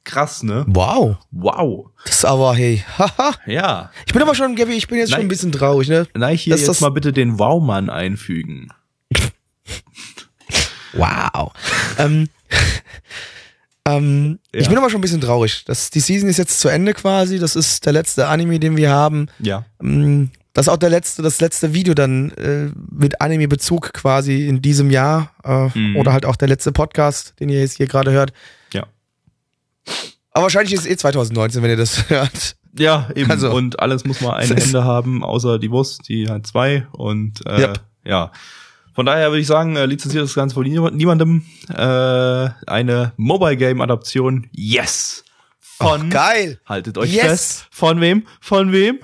[0.03, 0.65] Krass, ne?
[0.67, 1.15] Wow.
[1.31, 1.91] Wow.
[2.03, 2.83] Das ist aber, hey.
[2.97, 3.31] Haha.
[3.45, 3.89] Ja.
[4.05, 5.27] Ich bin aber schon, Gabi, ich bin jetzt schon Nein.
[5.27, 6.07] ein bisschen traurig, ne?
[6.13, 8.67] Nein, hier Das jetzt das- mal bitte den Wow-Mann einfügen.
[10.93, 11.51] Wow.
[11.99, 12.27] ähm,
[13.87, 14.61] ähm, Ja.
[14.61, 15.63] Ich bin aber schon ein bisschen traurig.
[15.65, 17.39] Das, die Season ist jetzt zu Ende quasi.
[17.39, 19.27] Das ist der letzte Anime, den wir haben.
[19.39, 19.65] Ja.
[19.81, 24.61] Ähm, Das ist auch der letzte, das letzte Video dann äh, mit Anime-Bezug quasi in
[24.61, 25.31] diesem Jahr.
[25.43, 25.95] Äh, Mhm.
[25.97, 28.33] Oder halt auch der letzte Podcast, den ihr jetzt hier gerade hört.
[28.73, 28.87] Ja.
[30.31, 32.55] Aber wahrscheinlich ist es eh 2019, wenn ihr das hört.
[32.77, 33.29] Ja, eben.
[33.31, 33.51] Also.
[33.51, 36.87] und alles muss mal ist- Hände haben, außer die Wurst, die hat zwei.
[36.91, 37.79] Und äh, Yep.
[38.05, 38.31] ja.
[38.97, 41.45] Von daher würde ich sagen, äh, lizenziert das Ganze von niemand- niemandem.
[41.69, 41.75] Äh,
[42.65, 44.47] eine Mobile Game Adaption.
[44.51, 45.23] Yes!
[45.59, 46.59] Von Geil.
[46.65, 47.23] haltet euch Yes.
[47.27, 47.67] fest.
[47.69, 48.25] Von wem?
[48.41, 48.97] Von wem?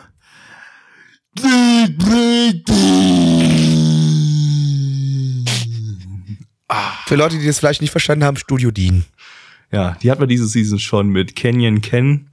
[7.05, 9.05] Für Leute, die das vielleicht nicht verstanden haben, Studio Dean.
[9.71, 12.29] Ja, die hatten wir diese Season schon mit Canyon Ken,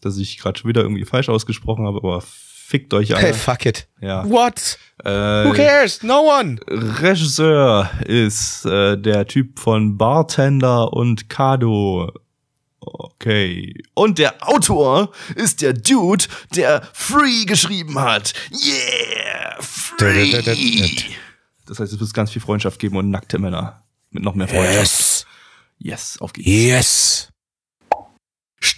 [0.00, 2.22] dass ich gerade schon wieder irgendwie falsch ausgesprochen habe, aber
[2.68, 3.26] fickt euch alle.
[3.26, 3.88] Hey, fuck it.
[4.00, 4.28] ja.
[4.28, 4.78] What?
[5.02, 6.02] Who Äh, cares?
[6.02, 6.58] No one.
[6.68, 12.12] Regisseur ist äh, der Typ von Bartender und Kado.
[12.80, 13.74] Okay.
[13.94, 18.32] Und der Autor ist der Dude, der Free geschrieben hat.
[18.50, 19.56] Yeah!
[19.60, 20.32] Free!
[21.66, 23.84] Das heißt, es wird ganz viel Freundschaft geben und nackte Männer.
[24.10, 24.76] Mit noch mehr Freundschaft.
[24.78, 25.26] Yes.
[25.78, 26.48] Yes, auf geht's.
[26.48, 27.28] Yes.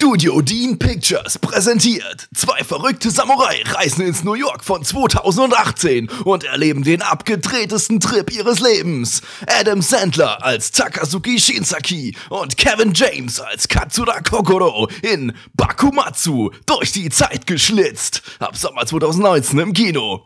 [0.03, 2.27] Studio Dean Pictures präsentiert.
[2.35, 8.61] Zwei verrückte Samurai reisen ins New York von 2018 und erleben den abgedrehtesten Trip ihres
[8.61, 9.21] Lebens.
[9.47, 17.11] Adam Sandler als Takazuki Shinsaki und Kevin James als Katsura Kokoro in Bakumatsu durch die
[17.11, 18.23] Zeit geschlitzt.
[18.39, 20.25] Ab Sommer 2019 im Kino.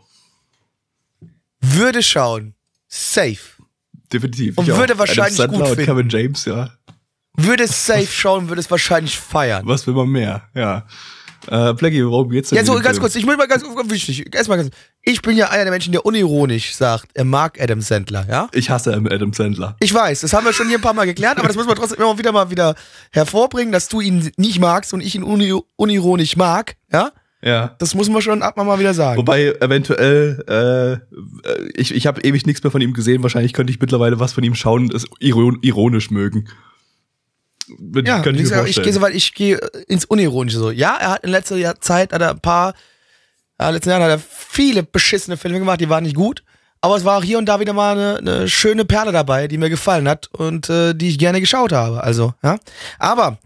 [1.59, 2.55] Würde schauen.
[2.87, 3.39] Safe.
[4.13, 4.57] Definitiv.
[4.57, 4.77] Und ich auch.
[4.77, 6.71] würde wahrscheinlich Adam Sandler gut und Kevin James, ja.
[7.37, 9.63] Würde es safe schauen, würde es wahrscheinlich feiern.
[9.65, 10.43] Was will man mehr?
[10.53, 10.85] Ja.
[11.47, 12.57] Äh, Blackie, worum geht's denn?
[12.57, 12.99] Ja, so ganz Film?
[13.01, 14.71] kurz, ich will mal ganz wichtig, erstmal ganz,
[15.03, 18.49] ich bin ja einer der Menschen, der unironisch sagt, er mag Adam Sandler, ja?
[18.51, 19.75] Ich hasse Adam Sandler.
[19.79, 21.75] Ich weiß, das haben wir schon hier ein paar Mal geklärt, aber das müssen wir
[21.75, 22.75] trotzdem immer wieder mal wieder
[23.11, 27.11] hervorbringen, dass du ihn nicht magst und ich ihn uni unironisch mag, ja?
[27.43, 27.75] Ja.
[27.77, 29.19] Das muss man schon ab und mal wieder sagen.
[29.19, 30.93] Wobei eventuell, äh,
[31.47, 33.21] äh, ich, ich habe ewig nichts mehr von ihm gesehen.
[33.21, 36.47] Wahrscheinlich könnte ich mittlerweile was von ihm schauen und es iron ironisch mögen.
[37.67, 38.83] Ja, ich ich vorstellen.
[38.83, 39.57] gehe so weit, ich gehe
[39.87, 40.71] ins Unironische so.
[40.71, 42.73] Ja, er hat in letzter Jahr Zeit hat er ein paar,
[43.59, 46.43] ja, letzten Jahren hat er viele beschissene Filme gemacht, die waren nicht gut.
[46.81, 49.57] Aber es war auch hier und da wieder mal eine, eine schöne Perle dabei, die
[49.57, 52.03] mir gefallen hat und äh, die ich gerne geschaut habe.
[52.03, 52.59] Also, ja.
[52.99, 53.39] Aber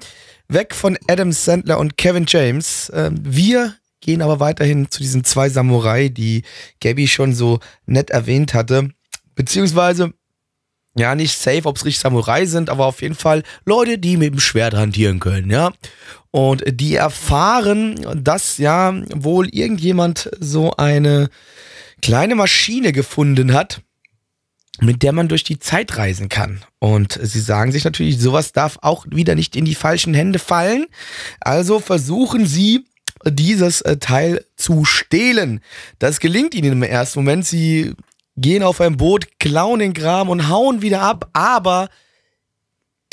[0.49, 2.89] weg von Adam Sandler und Kevin James.
[2.89, 6.43] Äh, wir gehen aber weiterhin zu diesen zwei Samurai, die
[6.81, 8.89] Gabby schon so nett erwähnt hatte.
[9.35, 10.13] Beziehungsweise
[10.99, 14.33] ja, nicht safe, ob es richtig Samurai sind, aber auf jeden Fall Leute, die mit
[14.33, 15.71] dem Schwert hantieren können, ja.
[16.31, 21.29] Und die erfahren, dass ja wohl irgendjemand so eine
[22.01, 23.81] kleine Maschine gefunden hat,
[24.79, 26.61] mit der man durch die Zeit reisen kann.
[26.77, 30.85] Und sie sagen sich natürlich, sowas darf auch wieder nicht in die falschen Hände fallen.
[31.41, 32.85] Also versuchen sie,
[33.25, 35.61] dieses äh, Teil zu stehlen.
[35.99, 37.45] Das gelingt ihnen im ersten Moment.
[37.45, 37.93] Sie
[38.41, 41.89] gehen auf ein Boot, klauen den Kram und hauen wieder ab, aber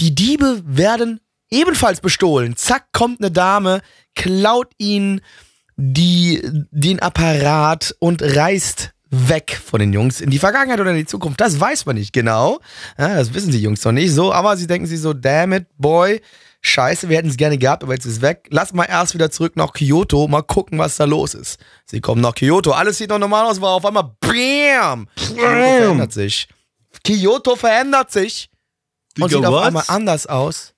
[0.01, 1.20] die Diebe werden
[1.51, 2.57] ebenfalls bestohlen.
[2.57, 3.81] Zack, kommt eine Dame,
[4.14, 5.20] klaut ihnen
[5.77, 11.07] die, den Apparat und reist weg von den Jungs in die Vergangenheit oder in die
[11.07, 11.41] Zukunft.
[11.41, 12.59] Das weiß man nicht genau.
[12.99, 15.66] Ja, das wissen die Jungs noch nicht so, aber sie denken sich so, damn it,
[15.79, 16.20] boy,
[16.67, 18.49] scheiße, wir hätten es gerne gehabt, aber jetzt ist es weg.
[18.51, 21.59] Lass mal erst wieder zurück nach Kyoto, mal gucken, was da los ist.
[21.87, 25.09] Sie kommen nach Kyoto, alles sieht noch normal aus, aber auf einmal, BAM!
[25.17, 26.49] Kyoto verändert sich.
[27.05, 28.51] Kyoto verändert sich
[29.21, 30.75] und Digga, sieht auf einmal anders aus.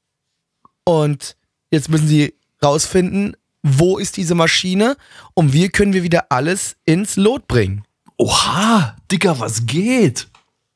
[0.84, 1.36] Und
[1.70, 4.96] jetzt müssen sie rausfinden, wo ist diese Maschine
[5.34, 7.84] und wie können wir wieder alles ins Lot bringen.
[8.16, 10.28] Oha, Digga, was geht?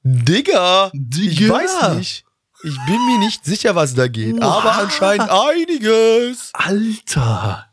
[0.02, 1.54] Digga, ich Digga.
[1.54, 2.24] weiß nicht.
[2.64, 4.58] Ich bin mir nicht sicher, was da geht, Oha.
[4.58, 6.50] aber anscheinend einiges.
[6.52, 7.66] Alter.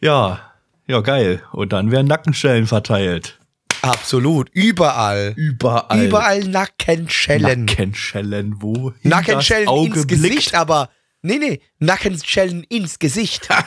[0.00, 0.40] Ja,
[0.86, 1.42] ja, geil.
[1.52, 3.38] Und dann werden Nackenschellen verteilt.
[3.82, 5.32] Absolut, überall.
[5.36, 6.04] Überall.
[6.06, 7.64] Überall Nackenschellen.
[7.64, 8.92] Nackenschellen, wo?
[9.02, 10.08] Nackenschellen ins blickt.
[10.08, 10.90] Gesicht, aber
[11.22, 13.48] nee, nee, Nackenschellen ins Gesicht.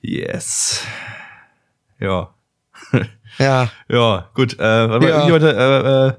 [0.00, 0.82] Yes.
[1.98, 2.34] Ja.
[3.38, 4.52] ja, Ja, gut.
[4.54, 4.58] Äh,
[4.88, 5.26] warte mal, Ja.
[5.26, 6.12] irgendjemand, äh, äh,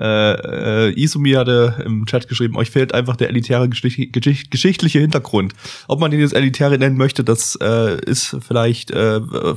[0.00, 4.98] äh, äh, Isumi hatte im Chat geschrieben, euch fehlt einfach der elitäre geschicht geschicht geschichtliche
[4.98, 5.52] Hintergrund.
[5.88, 9.54] Ob man den jetzt elitäre nennen möchte, das äh, ist vielleicht äh, äh,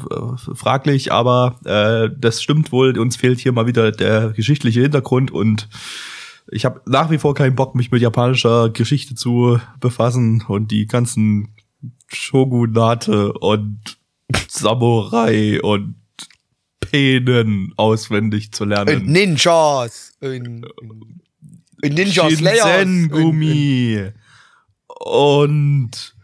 [0.53, 2.97] fraglich, aber äh, das stimmt wohl.
[2.99, 5.69] Uns fehlt hier mal wieder der geschichtliche Hintergrund und
[6.51, 10.87] ich habe nach wie vor keinen Bock, mich mit japanischer Geschichte zu befassen und die
[10.87, 11.55] ganzen
[12.07, 13.97] Shogunate und
[14.49, 15.95] Samurai und
[16.97, 19.05] Penen auswendig zu und lernen.
[19.05, 20.11] Ninjas.
[20.21, 21.23] Und, und
[21.83, 22.85] Ninja Slayers.
[22.85, 24.11] Und- Gummi
[24.99, 26.15] und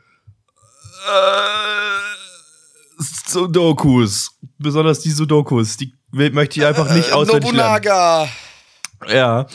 [1.08, 4.32] äh, Sudokus.
[4.60, 7.84] Besonders die Sudokus, die möchte ich einfach nicht Äh, auswendig lernen.
[7.84, 8.30] Nobunaga.
[9.08, 9.48] Ja.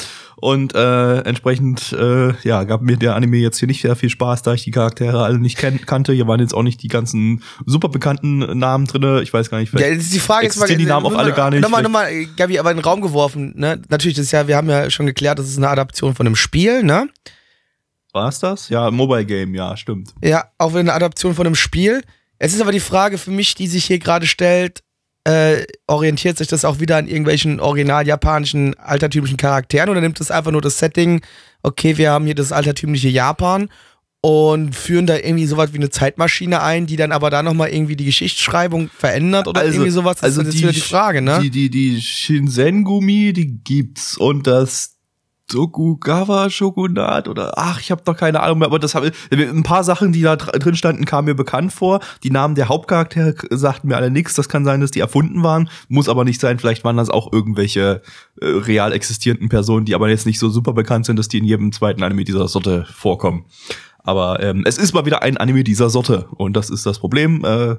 [0.45, 4.43] Und äh, entsprechend äh, ja, gab mir der Anime jetzt hier nicht sehr viel Spaß,
[4.43, 6.13] da ich die Charaktere alle nicht kannte.
[6.13, 9.23] Hier waren jetzt auch nicht die ganzen super bekannten Namen drinne.
[9.23, 10.69] Ich weiß gar nicht, Ja, das ist die Frage jetzt mal.
[10.69, 11.63] die Namen auch alle gar nicht.
[11.63, 13.81] Nochmal, nochmal, Gabi, aber in den Raum geworfen, ne?
[13.89, 16.37] Natürlich, das ist ja, wir haben ja schon geklärt, das ist eine Adaption von einem
[16.37, 17.09] Spiel, ne?
[18.13, 18.69] War's das?
[18.69, 20.11] Ja, Mobile Game, ja, stimmt.
[20.23, 22.03] Ja, auch eine Adaption von einem Spiel.
[22.39, 24.84] Es ist aber die Frage für mich, die sich hier gerade stellt,
[25.25, 30.31] äh, orientiert sich das auch wieder an irgendwelchen original japanischen altertümlichen Charakteren oder nimmt das
[30.31, 31.23] einfach nur das Setting,
[31.63, 33.71] okay, wir haben hier das altertümliche Japan
[34.21, 37.97] und führen da irgendwie sowas wie eine Zeitmaschine ein, die dann aber da nochmal irgendwie
[37.97, 40.17] die Geschichtsschreibung verändert oder irgendwie sowas?
[40.17, 41.41] Das also ist die, die Frage, ne?
[41.43, 44.94] Die, die, die Shinsengumi, die gibt's und das
[45.49, 49.85] Tokugawa Shogunat oder ach, ich habe doch keine Ahnung mehr, aber das habe ein paar
[49.85, 52.01] Sachen, die da dr- drin standen, kamen mir bekannt vor.
[52.23, 54.35] Die Namen der Hauptcharaktere sagten mir alle nichts.
[54.35, 56.59] Das kann sein, dass die erfunden waren, muss aber nicht sein.
[56.59, 58.03] Vielleicht waren das auch irgendwelche
[58.41, 61.45] äh, real existierenden Personen, die aber jetzt nicht so super bekannt sind, dass die in
[61.45, 63.45] jedem zweiten Anime dieser Sorte vorkommen.
[63.99, 67.45] Aber ähm, es ist mal wieder ein Anime dieser Sorte und das ist das Problem.
[67.45, 67.77] Äh,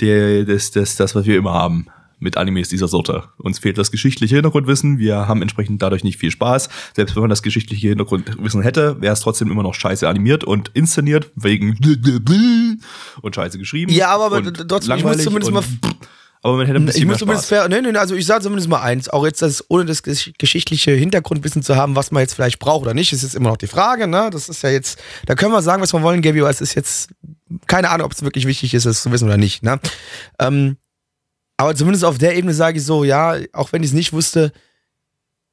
[0.00, 1.86] der, das, das, das, was wir immer haben
[2.18, 3.24] mit Animes dieser Sorte.
[3.38, 4.98] Uns fehlt das geschichtliche Hintergrundwissen.
[4.98, 6.68] Wir haben entsprechend dadurch nicht viel Spaß.
[6.94, 10.70] Selbst wenn man das geschichtliche Hintergrundwissen hätte, wäre es trotzdem immer noch scheiße animiert und
[10.74, 11.76] inszeniert wegen
[13.22, 13.92] und scheiße geschrieben.
[13.92, 15.62] Ja, aber- trotzdem, ich muss zumindest mal-
[16.42, 18.68] Aber man hätte ein bisschen Ich muss zumindest fair, nee, nee, also ich sage zumindest
[18.68, 22.34] mal eins, auch jetzt das, ohne das gesch- geschichtliche Hintergrundwissen zu haben, was man jetzt
[22.34, 24.30] vielleicht braucht oder nicht, ist jetzt immer noch die Frage, ne?
[24.30, 26.74] Das ist ja jetzt, da können wir sagen, was wir wollen, Gaby, aber es ist
[26.74, 27.10] jetzt
[27.66, 29.80] keine Ahnung, ob es wirklich wichtig ist, es zu wissen oder nicht, ne?
[30.38, 30.76] Ähm,
[31.56, 34.52] aber zumindest auf der Ebene sage ich so, ja, auch wenn ich es nicht wusste,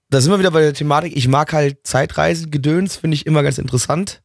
[0.10, 3.58] da sind wir wieder bei der Thematik, ich mag halt Zeitreisegedöns, finde ich immer ganz
[3.58, 4.22] interessant.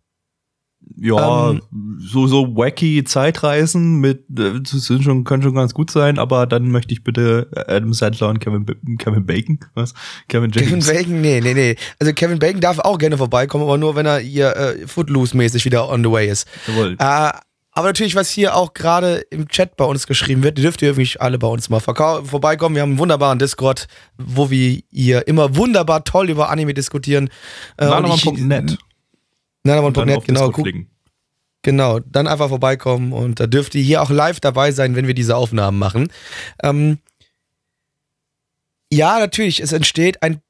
[0.97, 1.63] Ja, Ähm,
[1.99, 6.47] so, so wacky Zeitreisen mit, äh, das sind schon, können schon ganz gut sein, aber
[6.47, 8.65] dann möchte ich bitte Adam Sandler und Kevin,
[8.99, 9.95] Kevin Bacon, was?
[10.29, 10.87] Kevin Kevin James.
[10.87, 11.77] Bacon, nee, nee, nee.
[11.99, 15.89] Also Kevin Bacon darf auch gerne vorbeikommen, aber nur wenn er hier äh, Footloose-mäßig wieder
[15.89, 16.47] on the way ist.
[16.67, 16.97] Jawohl.
[16.99, 17.31] Äh,
[17.79, 21.23] aber natürlich, was hier auch gerade im Chat bei uns geschrieben wird, dürft ihr wirklich
[21.23, 22.75] alle bei uns mal vorbeikommen.
[22.75, 27.31] Wir haben einen wunderbaren Discord, wo wir hier immer wunderbar toll über Anime diskutieren.
[27.77, 28.79] Äh, Nanaman.net.
[29.63, 30.51] Nanaman.net, genau.
[30.51, 30.91] Klicken.
[31.63, 35.15] genau, dann einfach vorbeikommen und da dürft ihr hier auch live dabei sein, wenn wir
[35.15, 36.09] diese Aufnahmen machen.
[36.65, 36.99] Ähm,
[38.93, 40.41] ja, natürlich, es entsteht ein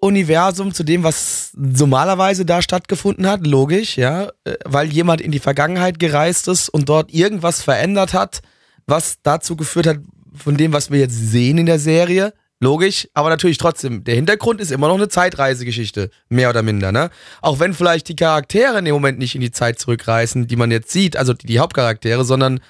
[0.00, 5.38] Paralleluniversum zu dem, was normalerweise da stattgefunden hat, logisch, ja, äh, weil jemand in die
[5.38, 8.40] Vergangenheit gereist ist und dort irgendwas verändert hat,
[8.86, 9.98] was dazu geführt hat,
[10.34, 12.34] von dem, was wir jetzt sehen in der Serie.
[12.58, 17.10] Logisch, aber natürlich trotzdem, der Hintergrund ist immer noch eine Zeitreisegeschichte, mehr oder minder, ne?
[17.42, 20.70] Auch wenn vielleicht die Charaktere in dem Moment nicht in die Zeit zurückreisen, die man
[20.70, 22.60] jetzt sieht, also die Hauptcharaktere, sondern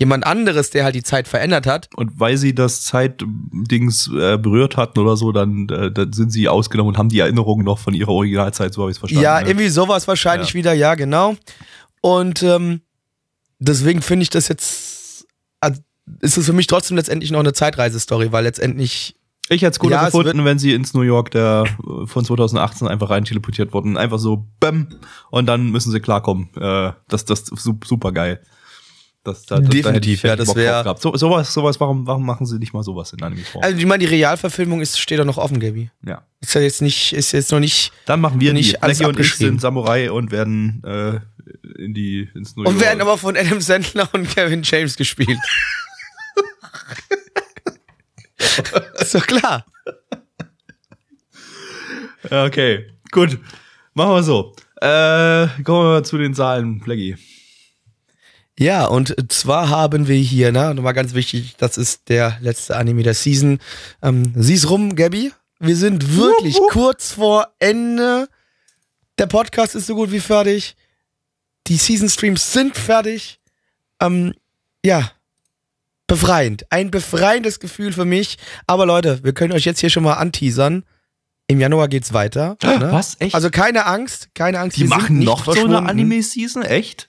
[0.00, 1.88] jemand anderes, der halt die Zeit verändert hat.
[1.94, 6.48] Und weil sie das Zeitdings äh, berührt hatten oder so, dann, äh, dann sind sie
[6.48, 9.22] ausgenommen und haben die Erinnerungen noch von ihrer Originalzeit, so habe ich es verstanden.
[9.22, 9.48] ja, ne?
[9.48, 10.54] irgendwie sowas wahrscheinlich Ja.
[10.54, 11.36] wieder, ja, genau.
[12.00, 12.80] Und ähm,
[13.58, 15.26] deswegen finde ich das jetzt,
[15.60, 15.80] also
[16.20, 19.14] ist es für mich trotzdem letztendlich noch eine Zeitreisestory, weil letztendlich
[19.50, 22.88] Ich hätte es cooler Ja, gefunden, wenn sie ins New York der äh, von 2018
[22.88, 23.98] einfach rein teleportiert wurden.
[23.98, 24.86] Einfach so, bäm,
[25.30, 26.48] und dann müssen sie klarkommen.
[26.56, 28.40] Äh, das das ist super geil.
[29.22, 31.02] Das, da, da- da ich- Definitiv, hätte ja, das Bock wär- drauf gehabt.
[31.02, 33.62] So, sowas, sowas, warum, warum machen sie nicht mal sowas in Anime-Form?
[33.62, 35.90] Also ich meine, die Realverfilmung ist, steht da noch offen, Gaby.
[36.06, 36.24] ja.
[36.40, 37.92] Ist ja jetzt nicht, ist jetzt noch nicht.
[38.06, 41.20] Dann machen wir Nicht alles und ich sind Samurai und werden äh,
[41.82, 45.38] in die ins New Und werden aber von Adam Sandler und Kevin James gespielt.
[48.98, 49.64] ist doch klar.
[52.30, 53.38] Okay, gut.
[53.94, 54.54] Machen wir so.
[54.80, 57.16] Äh, kommen wir mal zu den Zahlen, Blackie.
[58.60, 63.02] Ja, und zwar haben wir hier, ne, nochmal ganz wichtig, das ist der letzte Anime
[63.02, 63.58] der Season.
[64.02, 65.32] Ähm, sieh's rum, Gabby.
[65.60, 68.28] Wir sind wirklich kurz vor Ende.
[69.18, 70.76] Der Podcast ist so gut wie fertig.
[71.68, 73.40] Die Season-Streams sind fertig.
[73.98, 74.34] Ähm,
[74.84, 75.10] ja,
[76.06, 76.66] befreiend.
[76.68, 78.36] Ein befreiendes Gefühl für mich.
[78.66, 80.84] Aber Leute, wir können euch jetzt hier schon mal anteasern.
[81.46, 82.58] Im Januar geht's weiter.
[82.62, 82.92] Ne?
[82.92, 83.16] Was?
[83.20, 83.34] Echt?
[83.34, 84.76] Also keine Angst, keine Angst.
[84.76, 85.88] die machen nicht noch so eine.
[85.88, 86.62] Anime-Season?
[86.62, 87.08] Echt?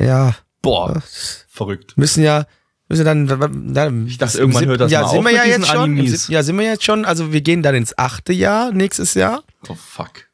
[0.00, 1.02] Ja, Boah,
[1.48, 1.96] verrückt.
[1.96, 2.46] müssen ja
[2.88, 3.26] müssen dann,
[3.72, 5.96] dann ich dachte, irgendwann hört das ja, mal sind auf wir mit ja jetzt schon
[5.96, 7.04] siebten- ja sind wir jetzt schon.
[7.04, 9.44] Also wir gehen dann ins achte Jahr nächstes Jahr.
[9.68, 10.26] Oh, fuck.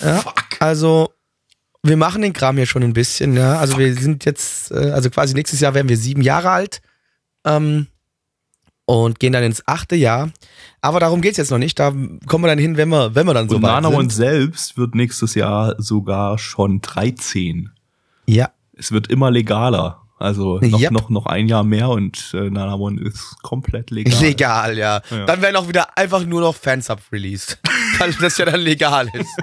[0.00, 0.44] ja Fuck.
[0.60, 1.10] also
[1.82, 3.58] wir machen den Kram hier schon ein bisschen ja.
[3.58, 6.80] Also wir sind jetzt äh, also quasi nächstes Jahr werden wir sieben Jahre alt
[7.44, 7.86] ähm,
[8.86, 10.30] und gehen dann ins achte Jahr.
[10.82, 11.78] Aber darum geht's jetzt noch nicht.
[11.78, 11.90] Da
[12.26, 14.16] kommen wir dann hin wenn wir wenn wir dann so Und weit Nanamon sind.
[14.26, 17.70] selbst wird nächstes Jahr sogar schon 13.
[18.26, 20.00] ja Es wird immer legaler.
[20.18, 20.92] Also noch, Yep.
[20.92, 24.20] noch, noch ein Jahr mehr und äh, Nanamon ist komplett legal.
[24.22, 25.02] Legal, ja.
[25.10, 25.24] Ja.
[25.26, 27.58] Dann werden auch wieder einfach nur noch Fansub released.
[27.98, 29.28] weil das ja dann legal ist.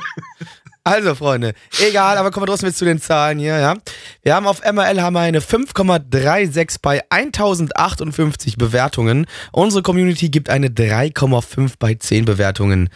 [0.84, 3.76] Also, Freunde, egal, aber kommen wir trotzdem jetzt zu den Zahlen hier, ja.
[4.24, 9.28] Wir haben auf MRL haben wir eine 5,36 bei 1058 Bewertungen.
[9.52, 12.90] Unsere Community gibt eine 3,5 bei 10 Bewertungen.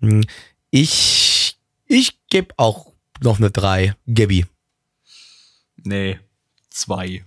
[0.00, 0.22] Hm,
[0.70, 4.44] Ich, ich gebe auch noch eine 3, Gabby.
[5.84, 6.18] Nee,
[6.70, 7.24] zwei.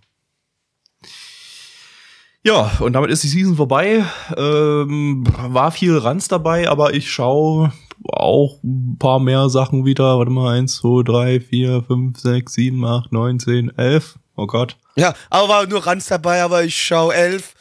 [2.45, 4.04] Ja, und damit ist die Season vorbei.
[4.36, 7.72] Ähm, war viel Ranz dabei, aber ich schaue
[8.06, 10.18] auch ein paar mehr Sachen wieder.
[10.18, 14.20] Warte mal, eins, zwei, drei, vier, fünf, sechs, sieben, acht, neun, zehn, elf.
[14.36, 14.78] Oh Gott.
[14.95, 17.54] Ja, aber war nur Ranz dabei, aber ich schaue 11.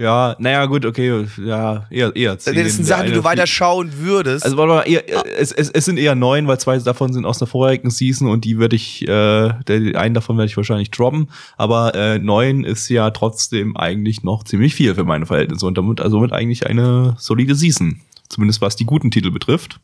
[0.00, 2.54] Ja, naja, gut, okay, ja, eher, eher zehn.
[2.54, 4.44] Das sind Sachen, die du eine- weiter schauen würdest.
[4.44, 5.02] Also warte mal, eher,
[5.36, 8.44] es, es, es sind eher neun, weil zwei davon sind aus der vorherigen Season und
[8.44, 11.30] die würde ich, äh, der, einen davon werde ich wahrscheinlich droppen.
[11.56, 16.00] Aber äh, neun ist ja trotzdem eigentlich noch ziemlich viel für meine Verhältnisse und damit
[16.00, 18.00] also mit eigentlich eine solide Season.
[18.28, 19.80] Zumindest was die guten Titel betrifft.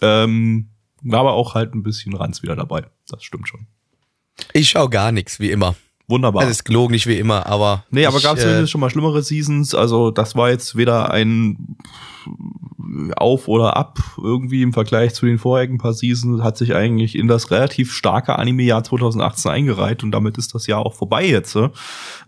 [0.00, 0.70] Ähm,
[1.02, 2.84] war aber auch halt ein bisschen Ranz wieder dabei.
[3.06, 3.66] Das stimmt schon.
[4.54, 5.74] Ich schaue gar nichts, wie immer.
[6.12, 6.42] Wunderbar.
[6.42, 7.86] Also ist gelogen, nicht wie immer, aber.
[7.90, 9.74] Nee, aber gab es äh, schon mal schlimmere Seasons.
[9.74, 11.78] Also das war jetzt weder ein
[13.16, 16.42] Auf oder Ab irgendwie im Vergleich zu den vorherigen paar Seasons.
[16.42, 20.84] Hat sich eigentlich in das relativ starke Anime-Jahr 2018 eingereiht und damit ist das Jahr
[20.84, 21.56] auch vorbei jetzt.
[21.56, 21.70] äh.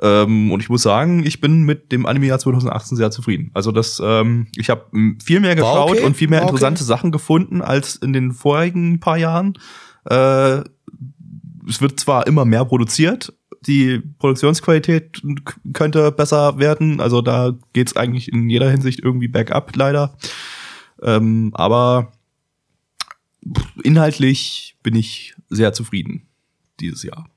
[0.00, 3.50] Ähm, und ich muss sagen, ich bin mit dem Anime-Jahr 2018 sehr zufrieden.
[3.52, 4.86] Also das, ähm, ich habe
[5.22, 6.54] viel mehr geschaut okay, und viel mehr war okay.
[6.54, 9.58] interessante Sachen gefunden als in den vorherigen paar Jahren.
[10.08, 10.62] Äh,
[11.68, 13.32] es wird zwar immer mehr produziert,
[13.66, 15.22] die Produktionsqualität
[15.72, 20.16] könnte besser werden, also da geht's eigentlich in jeder Hinsicht irgendwie bergab, leider.
[21.02, 22.12] Ähm, aber
[23.82, 26.26] inhaltlich bin ich sehr zufrieden
[26.80, 27.28] dieses Jahr.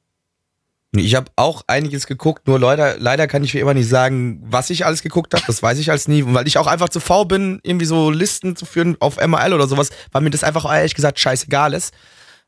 [0.95, 4.69] Ich habe auch einiges geguckt, nur Leute, leider kann ich wie immer nicht sagen, was
[4.69, 5.43] ich alles geguckt habe.
[5.45, 8.55] Das weiß ich als nie, weil ich auch einfach zu faul bin, irgendwie so Listen
[8.55, 11.93] zu führen auf MRL oder sowas, weil mir das einfach ehrlich gesagt scheißegal ist.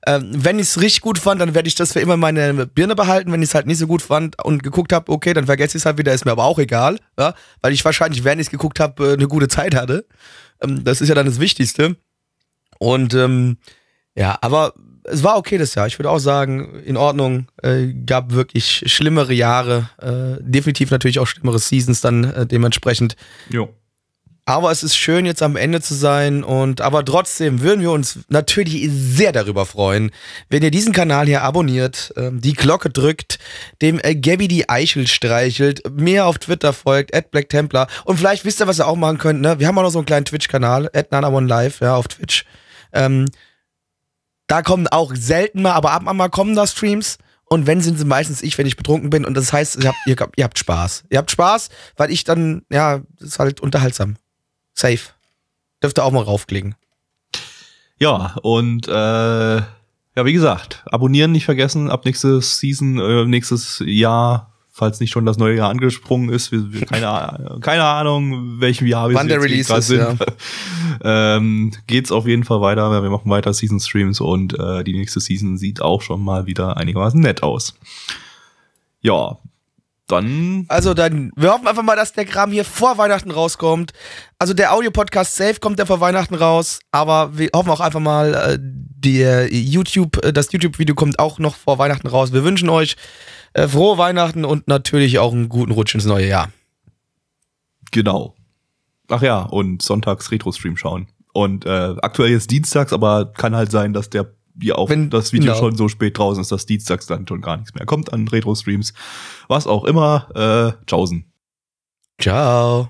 [0.08, 2.66] Ähm, wenn ich es richtig gut fand, dann werde ich das für immer in meine
[2.68, 3.32] Birne behalten.
[3.32, 5.82] Wenn ich es halt nicht so gut fand und geguckt habe, okay, dann vergesse ich
[5.82, 7.34] es halt wieder, ist mir aber auch egal, ja?
[7.62, 10.06] weil ich wahrscheinlich, während ich es geguckt habe, eine gute Zeit hatte.
[10.62, 11.98] Ähm, das ist ja dann das Wichtigste.
[12.80, 13.58] Und ähm,
[14.16, 14.74] ja, aber
[15.04, 15.88] es war okay das Jahr.
[15.88, 17.48] Ich würde auch sagen, in Ordnung.
[17.62, 19.90] Äh, gab wirklich schlimmere Jahre.
[19.98, 23.16] Äh, definitiv natürlich auch schlimmere Seasons dann äh, dementsprechend.
[23.50, 23.74] Jo.
[24.50, 26.44] Aber es ist schön, jetzt am Ende zu sein.
[26.44, 30.10] Und aber trotzdem würden wir uns natürlich sehr darüber freuen,
[30.50, 33.38] wenn ihr diesen Kanal hier abonniert, ähm, die Glocke drückt,
[33.84, 37.88] dem äh, Gabby die Eichel streichelt, mir auf Twitter folgt, at Black Templar.
[38.06, 39.40] Und vielleicht wisst ihr, was ihr auch machen könnt.
[39.40, 39.60] Ne?
[39.60, 42.44] Wir haben auch noch so einen kleinen Twitch-Kanal, at Nanamon Live, ja, auf Twitch.
[42.92, 43.28] Ähm,
[44.48, 47.20] da kommen auch selten mal, aber ab und an mal kommen da Streams.
[47.46, 49.26] Und wenn sind sie meistens ich, wenn ich betrunken bin.
[49.26, 51.04] Und das heißt, ihr habt, ihr, ihr habt Spaß.
[51.12, 54.16] Ihr habt Spaß, weil ich dann, ja, ist halt unterhaltsam.
[54.74, 55.00] Safe.
[55.82, 56.76] Dürft ihr auch mal raufklicken.
[58.00, 64.50] Ja, und äh, ja, wie gesagt, abonnieren nicht vergessen, ab nächstes Season, äh, nächstes Jahr
[64.80, 66.52] falls nicht schon das neue Jahr angesprungen ist.
[66.52, 70.00] Wir, wir, keine, keine Ahnung, welchem Jahr wir Wann der Release ist, sind.
[70.00, 70.16] Ja.
[71.36, 72.90] ähm, geht's auf jeden Fall weiter.
[73.04, 76.78] Wir machen weiter Season Streams und äh, die nächste Season sieht auch schon mal wieder
[76.78, 77.76] einigermaßen nett aus.
[79.02, 79.38] Ja,
[80.08, 80.66] dann.
[80.70, 83.94] Also dann, wir hoffen einfach mal, dass der Kram hier vor Weihnachten rauskommt.
[84.42, 88.34] Also der Audio-Podcast safe kommt der vor Weihnachten raus, aber wir hoffen auch einfach mal,
[88.34, 92.32] äh, der YouTube, äh, das YouTube-Video kommt auch noch vor Weihnachten raus.
[92.32, 92.96] Wir wünschen euch
[93.54, 96.52] äh, frohe Weihnachten und natürlich auch einen guten Rutsch ins neue Jahr.
[97.92, 98.34] Genau.
[99.10, 101.08] Ach ja, und sonntags Retro-Stream schauen.
[101.34, 105.34] Und äh, aktuell jetzt dienstags, aber kann halt sein, dass der wie auch Wenn, das
[105.34, 105.60] Video genau.
[105.60, 108.94] schon so spät draußen ist, dass dienstags dann schon gar nichts mehr kommt an Retro-Streams.
[109.50, 110.76] Was auch immer.
[110.80, 111.26] Äh, tschaußen.
[112.22, 112.90] Ciao.